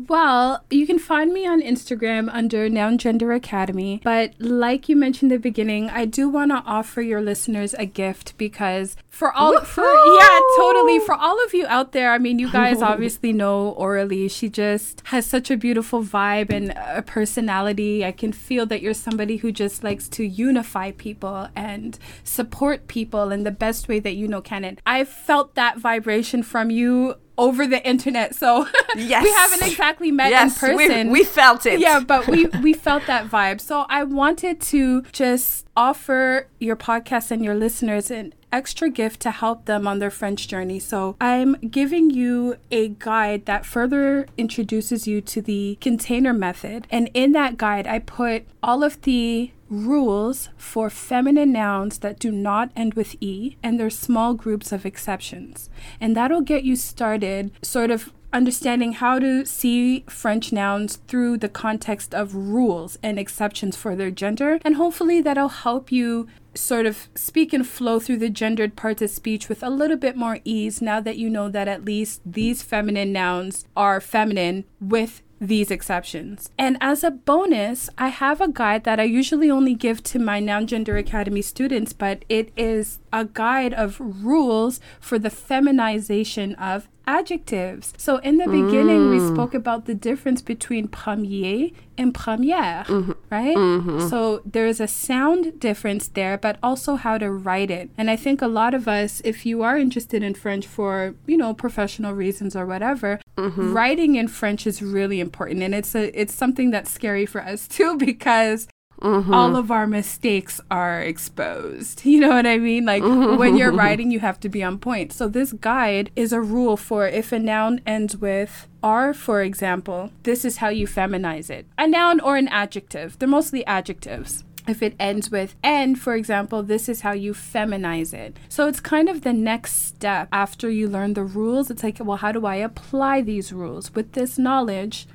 Well, 0.07 0.65
you 0.71 0.87
can 0.87 1.01
find 1.01 1.33
me 1.33 1.45
on 1.45 1.61
Instagram 1.61 2.29
under 2.33 2.69
Noun 2.69 2.99
Gender 2.99 3.33
Academy. 3.33 4.01
But 4.05 4.35
like 4.39 4.89
you 4.89 4.95
mentioned 4.95 5.33
in 5.33 5.39
the 5.39 5.43
beginning, 5.43 5.91
I 5.91 6.05
do 6.05 6.29
want 6.29 6.53
to 6.53 6.63
offer 6.65 7.03
your 7.03 7.21
listeners 7.21 7.75
a 7.75 7.85
gift 7.85 8.39
because 8.39 8.97
for 9.11 9.33
all 9.33 9.61
for 9.63 9.83
yeah, 9.83 10.41
totally 10.57 11.01
for 11.01 11.15
all 11.15 11.45
of 11.45 11.53
you 11.53 11.67
out 11.67 11.91
there, 11.91 12.13
I 12.13 12.19
mean, 12.19 12.39
you 12.39 12.49
guys 12.49 12.81
obviously 12.93 13.33
know 13.33 13.77
Aurélie. 13.77 14.31
She 14.31 14.49
just 14.49 15.03
has 15.07 15.27
such 15.27 15.51
a 15.51 15.57
beautiful 15.57 16.05
vibe 16.05 16.51
and 16.51 16.71
a 16.77 17.03
personality. 17.03 18.05
I 18.05 18.13
can 18.13 18.33
feel 18.33 18.67
that 18.67 18.81
you're 18.81 18.95
somebody 18.95 19.39
who 19.39 19.51
just 19.51 19.83
likes 19.83 20.09
to 20.11 20.23
unify 20.23 20.93
people 20.93 21.49
and 21.57 21.99
support 22.23 22.87
people 22.87 23.33
in 23.33 23.43
the 23.43 23.51
best 23.51 23.89
way 23.89 23.99
that 23.99 24.15
you 24.15 24.29
know 24.29 24.43
can. 24.43 24.65
And 24.65 24.81
I 24.87 25.03
felt 25.03 25.57
that 25.57 25.79
vibration 25.79 26.45
from 26.45 26.71
you 26.71 27.17
over 27.39 27.67
the 27.67 27.87
internet. 27.89 28.35
So 28.35 28.67
Yes. 28.97 29.23
we 29.23 29.31
haven't 29.31 29.63
exactly 29.63 30.11
met 30.11 30.31
yes 30.31 30.63
in 30.63 30.77
we, 30.77 30.89
person. 30.89 31.11
we 31.11 31.25
felt 31.25 31.65
it 31.65 31.81
yeah, 31.81 32.01
but 32.01 32.27
we 32.27 32.47
we 32.63 32.75
felt 32.75 33.07
that 33.07 33.29
vibe. 33.31 33.61
So 33.61 33.87
I 33.89 34.03
wanted 34.05 34.61
to 34.63 35.03
just 35.13 35.67
offer 35.77 36.49
your 36.59 36.77
podcast 36.77 37.31
and 37.31 37.43
your 37.45 37.55
listeners 37.55 38.11
an 38.11 38.35
extra 38.53 38.89
gift 38.89 39.21
to 39.21 39.31
help 39.31 39.65
them 39.65 39.87
on 39.87 39.99
their 39.99 40.11
French 40.11 40.49
journey. 40.49 40.79
So 40.79 41.17
I'm 41.21 41.55
giving 41.55 42.11
you 42.11 42.57
a 42.71 42.89
guide 42.89 43.47
that 43.47 43.67
further 43.67 44.27
introduces 44.37 45.07
you 45.07 45.21
to 45.23 45.43
the 45.43 45.79
container 45.81 46.33
method. 46.33 46.87
And 46.91 47.11
in 47.15 47.33
that 47.33 47.57
guide, 47.59 47.87
I 47.87 47.99
put 47.99 48.45
all 48.63 48.83
of 48.83 49.01
the 49.03 49.53
rules 49.71 50.49
for 50.57 50.89
feminine 50.89 51.53
nouns 51.53 51.99
that 51.99 52.19
do 52.19 52.33
not 52.33 52.71
end 52.75 52.95
with 52.95 53.17
E 53.21 53.57
and 53.63 53.79
their 53.79 53.91
small 53.91 54.35
groups 54.35 54.73
of 54.73 54.87
exceptions. 54.87 55.69
And 56.01 56.17
that'll 56.17 56.41
get 56.41 56.65
you 56.65 56.77
started 56.77 57.53
sort 57.63 57.91
of 57.91 58.13
understanding 58.33 58.93
how 58.93 59.19
to 59.19 59.45
see 59.45 60.05
French 60.09 60.53
nouns 60.53 60.97
through 61.09 61.39
the 61.39 61.49
context 61.49 62.15
of 62.15 62.35
rules 62.35 62.99
and 63.03 63.19
exceptions 63.19 63.77
for 63.77 63.97
their 63.97 64.11
gender. 64.11 64.59
And 64.63 64.77
hopefully 64.77 65.21
that'll 65.23 65.49
help 65.49 65.91
you 65.91 66.29
sort 66.59 66.87
of 66.87 67.09
speak 67.15 67.53
and 67.53 67.67
flow 67.67 68.01
through 68.01 68.19
the 68.19 68.31
gendered 68.31 68.77
parts 68.77 69.03
of 69.03 69.11
speech 69.11 69.49
with 69.49 69.63
a 69.63 69.71
little 69.71 69.97
bit 69.97 70.17
more 70.17 70.41
ease 70.45 70.83
now 70.83 71.01
that 71.01 71.17
you 71.17 71.31
know 71.31 71.49
that 71.49 71.69
at 71.69 71.85
least 71.85 72.21
these 72.25 72.63
feminine 72.63 73.13
nouns 73.13 73.65
are 73.77 74.01
feminine 74.01 74.65
with 74.81 75.23
these 75.41 75.71
exceptions. 75.71 76.51
And 76.59 76.77
as 76.81 77.05
a 77.05 77.11
bonus, 77.11 77.89
I 77.97 78.09
have 78.09 78.41
a 78.41 78.49
guide 78.49 78.85
that 78.85 79.01
I 79.01 79.05
usually 79.05 79.51
only 79.51 79.75
give 79.75 80.03
to 80.05 80.19
my 80.19 80.41
Noun 80.41 80.67
Gender 80.67 80.97
Academy 80.97 81.43
students, 81.43 81.93
but 81.93 82.25
it 82.29 82.53
is 82.57 82.99
a 83.13 83.25
guide 83.25 83.73
of 83.75 84.01
rules 84.01 84.81
for 85.01 85.19
the 85.19 85.31
feminization 85.31 86.55
of 86.57 86.89
adjectives. 87.09 87.95
So 87.97 88.19
in 88.19 88.37
the 88.37 88.45
beginning, 88.45 89.09
we 89.09 89.19
mm. 89.19 89.35
spoke 89.35 89.55
about 89.55 89.87
the 89.87 89.95
difference 89.95 90.43
between 90.43 90.89
premier 90.89 91.71
and 91.97 92.13
première, 92.13 92.85
mm-hmm. 92.85 93.13
right? 93.31 93.57
Mm-hmm. 93.57 94.09
So 94.09 94.43
there's 94.45 94.79
a 94.79 94.87
sound 94.87 95.59
difference 95.59 96.07
there, 96.09 96.37
but 96.37 96.59
also 96.63 96.97
how 96.97 97.17
to 97.17 97.31
write 97.31 97.71
it. 97.71 97.89
And 97.97 98.11
I 98.11 98.17
think 98.17 98.43
a 98.43 98.47
lot 98.47 98.75
of 98.75 98.87
us, 98.87 99.23
if 99.25 99.47
you 99.47 99.63
are 99.63 99.79
interested 99.79 100.23
in 100.23 100.35
French 100.35 100.67
for, 100.67 101.15
you 101.27 101.39
know, 101.39 101.55
professional 101.55 102.13
reasons 102.13 102.55
or 102.55 102.67
whatever, 102.67 103.21
mm-hmm. 103.39 103.73
writing 103.73 104.17
in 104.17 104.29
French 104.29 104.67
is 104.67 104.83
really 104.83 105.19
important. 105.19 105.63
And 105.63 105.75
it's 105.75 105.95
a 105.95 106.21
it's 106.21 106.35
something 106.35 106.71
that's 106.71 106.91
scary 106.91 107.25
for 107.25 107.41
us 107.41 107.67
too 107.77 107.97
because 107.97 108.69
all 109.01 109.23
mm-hmm. 109.23 109.55
of 109.55 109.71
our 109.71 109.87
mistakes 109.87 110.61
are 110.71 111.01
exposed. 111.01 112.03
You 112.09 112.21
know 112.21 112.31
what 112.31 112.47
I 112.47 112.59
mean? 112.59 112.85
Like 112.85 113.03
when 113.03 113.57
you're 113.57 113.69
mm-hmm. 113.69 113.79
writing, 113.87 114.11
you 114.11 114.19
have 114.21 114.41
to 114.41 114.49
be 114.49 114.63
on 114.65 114.79
point. 114.79 115.13
So 115.13 115.29
this 115.29 115.53
guide 115.53 116.11
is 116.17 116.33
a 116.33 116.41
rule 116.41 116.77
for 116.77 117.07
if 117.07 117.31
a 117.31 117.39
noun 117.39 117.81
ends 117.87 118.17
with 118.17 118.67
R, 118.83 119.15
for 119.15 119.43
example, 119.43 120.11
this 120.25 120.45
is 120.45 120.57
how 120.57 120.69
you 120.69 120.87
feminize 120.89 121.49
it. 121.49 121.67
A 121.77 121.87
noun 121.87 122.19
or 122.19 122.37
an 122.37 122.49
adjective. 122.49 123.19
They're 123.19 123.29
mostly 123.29 123.65
adjectives. 123.67 124.43
If 124.67 124.83
it 124.83 124.97
ends 124.99 125.31
with 125.31 125.55
N, 125.63 125.97
for 125.97 126.15
example, 126.15 126.63
this 126.63 126.89
is 126.89 127.01
how 127.01 127.13
you 127.13 127.33
feminize 127.33 128.13
it. 128.13 128.37
So 128.49 128.69
it's 128.69 128.81
kind 128.81 129.09
of 129.09 129.23
the 129.23 129.33
next 129.33 129.87
step 129.87 130.29
after 130.33 130.69
you 130.69 130.89
learn 130.89 131.15
the 131.15 131.25
rules. 131.25 131.71
It's 131.71 131.83
like, 131.83 131.99
well, 132.01 132.19
how 132.19 132.33
do 132.33 132.45
I 132.47 132.57
apply 132.57 133.23
these 133.23 133.53
rules? 133.53 133.95
With 133.95 134.13
this 134.13 134.39
knowledge, 134.39 135.07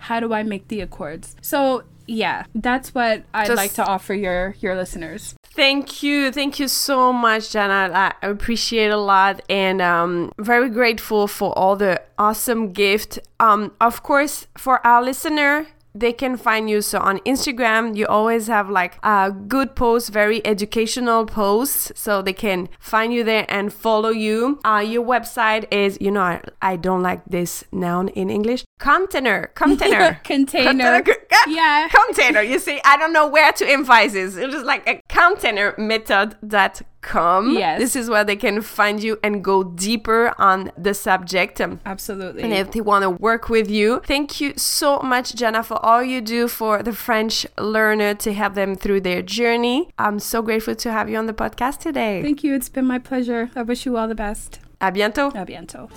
how 0.00 0.20
do 0.20 0.34
I 0.34 0.42
make 0.42 0.68
the 0.68 0.80
accords? 0.80 1.34
So 1.40 1.84
yeah, 2.10 2.44
that's 2.54 2.92
what 2.94 3.22
I'd 3.32 3.46
Just- 3.46 3.56
like 3.56 3.72
to 3.74 3.84
offer 3.86 4.14
your 4.14 4.54
your 4.60 4.74
listeners. 4.76 5.34
Thank 5.52 6.02
you. 6.02 6.30
Thank 6.32 6.58
you 6.60 6.68
so 6.68 7.12
much, 7.12 7.50
Jan'nah. 7.52 7.92
I 7.92 8.12
appreciate 8.22 8.90
a 8.90 8.96
lot 8.96 9.40
and 9.48 9.80
um 9.82 10.32
very 10.38 10.68
grateful 10.70 11.26
for 11.26 11.50
all 11.58 11.76
the 11.76 12.00
awesome 12.18 12.72
gift. 12.72 13.18
Um 13.38 13.72
of 13.80 14.02
course 14.02 14.46
for 14.56 14.84
our 14.86 15.02
listener 15.02 15.66
they 16.00 16.12
can 16.12 16.36
find 16.36 16.68
you 16.68 16.80
so 16.82 16.98
on 16.98 17.18
Instagram 17.20 17.96
you 17.96 18.06
always 18.06 18.46
have 18.48 18.68
like 18.70 18.94
a 19.02 19.30
good 19.30 19.74
posts 19.76 20.08
very 20.08 20.44
educational 20.46 21.26
posts 21.26 21.92
so 21.94 22.22
they 22.22 22.32
can 22.32 22.68
find 22.78 23.12
you 23.12 23.22
there 23.24 23.46
and 23.48 23.72
follow 23.72 24.10
you 24.10 24.58
uh, 24.64 24.82
your 24.94 25.04
website 25.04 25.64
is 25.70 25.98
you 26.00 26.10
know 26.10 26.22
I, 26.22 26.40
I 26.62 26.76
don't 26.76 27.02
like 27.02 27.22
this 27.26 27.64
noun 27.72 28.08
in 28.08 28.30
English 28.30 28.64
container 28.78 29.46
container 29.54 30.20
Container. 30.24 31.02
Yeah. 31.48 31.88
container. 31.88 32.42
You 32.42 32.58
see, 32.58 32.80
I 32.84 32.96
don't 32.96 33.12
know 33.12 33.26
where 33.26 33.52
to 33.52 33.64
emphasize. 33.66 34.14
It 34.36 34.52
is 34.52 34.62
like 34.62 34.86
a 34.88 35.00
container 35.08 35.74
method 35.78 36.36
that 36.42 36.82
container 36.89 36.89
method.com. 37.02 37.52
Yes. 37.52 37.80
This 37.80 37.96
is 37.96 38.08
where 38.08 38.24
they 38.24 38.36
can 38.36 38.60
find 38.62 39.02
you 39.02 39.18
and 39.22 39.42
go 39.42 39.62
deeper 39.64 40.34
on 40.38 40.70
the 40.76 40.94
subject. 40.94 41.60
Absolutely. 41.60 42.42
and 42.42 42.52
if 42.52 42.72
they 42.72 42.80
want 42.80 43.02
to 43.02 43.10
work 43.10 43.48
with 43.48 43.70
you, 43.70 44.00
thank 44.06 44.40
you 44.40 44.54
so 44.56 44.98
much, 45.00 45.34
Jenna, 45.34 45.62
for 45.62 45.84
all 45.84 46.02
you 46.02 46.20
do 46.20 46.48
for 46.48 46.82
the 46.82 46.92
French 46.92 47.46
learner 47.58 48.14
to 48.14 48.32
help 48.32 48.54
them 48.54 48.74
through 48.74 49.00
their 49.00 49.22
journey. 49.22 49.88
I'm 49.98 50.18
so 50.18 50.42
grateful 50.42 50.74
to 50.74 50.92
have 50.92 51.08
you 51.10 51.16
on 51.16 51.26
the 51.26 51.34
podcast 51.34 51.78
today. 51.78 52.22
Thank 52.22 52.44
you. 52.44 52.54
It's 52.54 52.68
been 52.68 52.86
my 52.86 52.98
pleasure. 52.98 53.50
I 53.56 53.62
wish 53.62 53.86
you 53.86 53.96
all 53.96 54.08
the 54.08 54.14
best. 54.14 54.60
À 54.80 54.90
bientôt. 54.92 55.32
A 55.34 55.44
bientôt. 55.44 55.90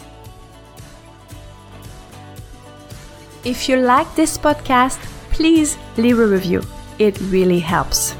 If 3.45 3.67
you 3.67 3.75
like 3.75 4.07
this 4.15 4.37
podcast, 4.37 4.99
please 5.31 5.77
leave 5.97 6.19
a 6.19 6.25
review. 6.25 6.61
It 6.97 7.19
really 7.29 7.59
helps. 7.59 8.15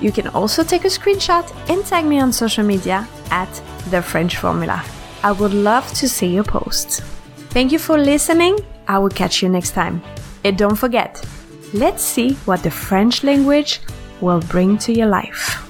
You 0.00 0.12
can 0.12 0.28
also 0.28 0.62
take 0.62 0.84
a 0.84 0.88
screenshot 0.88 1.50
and 1.68 1.84
tag 1.84 2.04
me 2.04 2.20
on 2.20 2.32
social 2.32 2.64
media 2.64 3.08
at 3.30 3.50
The 3.90 4.02
French 4.02 4.36
Formula. 4.36 4.84
I 5.22 5.32
would 5.32 5.54
love 5.54 5.90
to 5.94 6.08
see 6.08 6.28
your 6.28 6.44
post. 6.44 7.02
Thank 7.50 7.72
you 7.72 7.78
for 7.78 7.98
listening. 7.98 8.58
I 8.86 8.98
will 8.98 9.08
catch 9.08 9.42
you 9.42 9.48
next 9.48 9.72
time. 9.72 10.02
And 10.44 10.56
don't 10.56 10.76
forget, 10.76 11.24
let's 11.72 12.02
see 12.02 12.34
what 12.44 12.62
the 12.62 12.70
French 12.70 13.24
language 13.24 13.80
will 14.20 14.40
bring 14.40 14.78
to 14.78 14.92
your 14.92 15.08
life. 15.08 15.65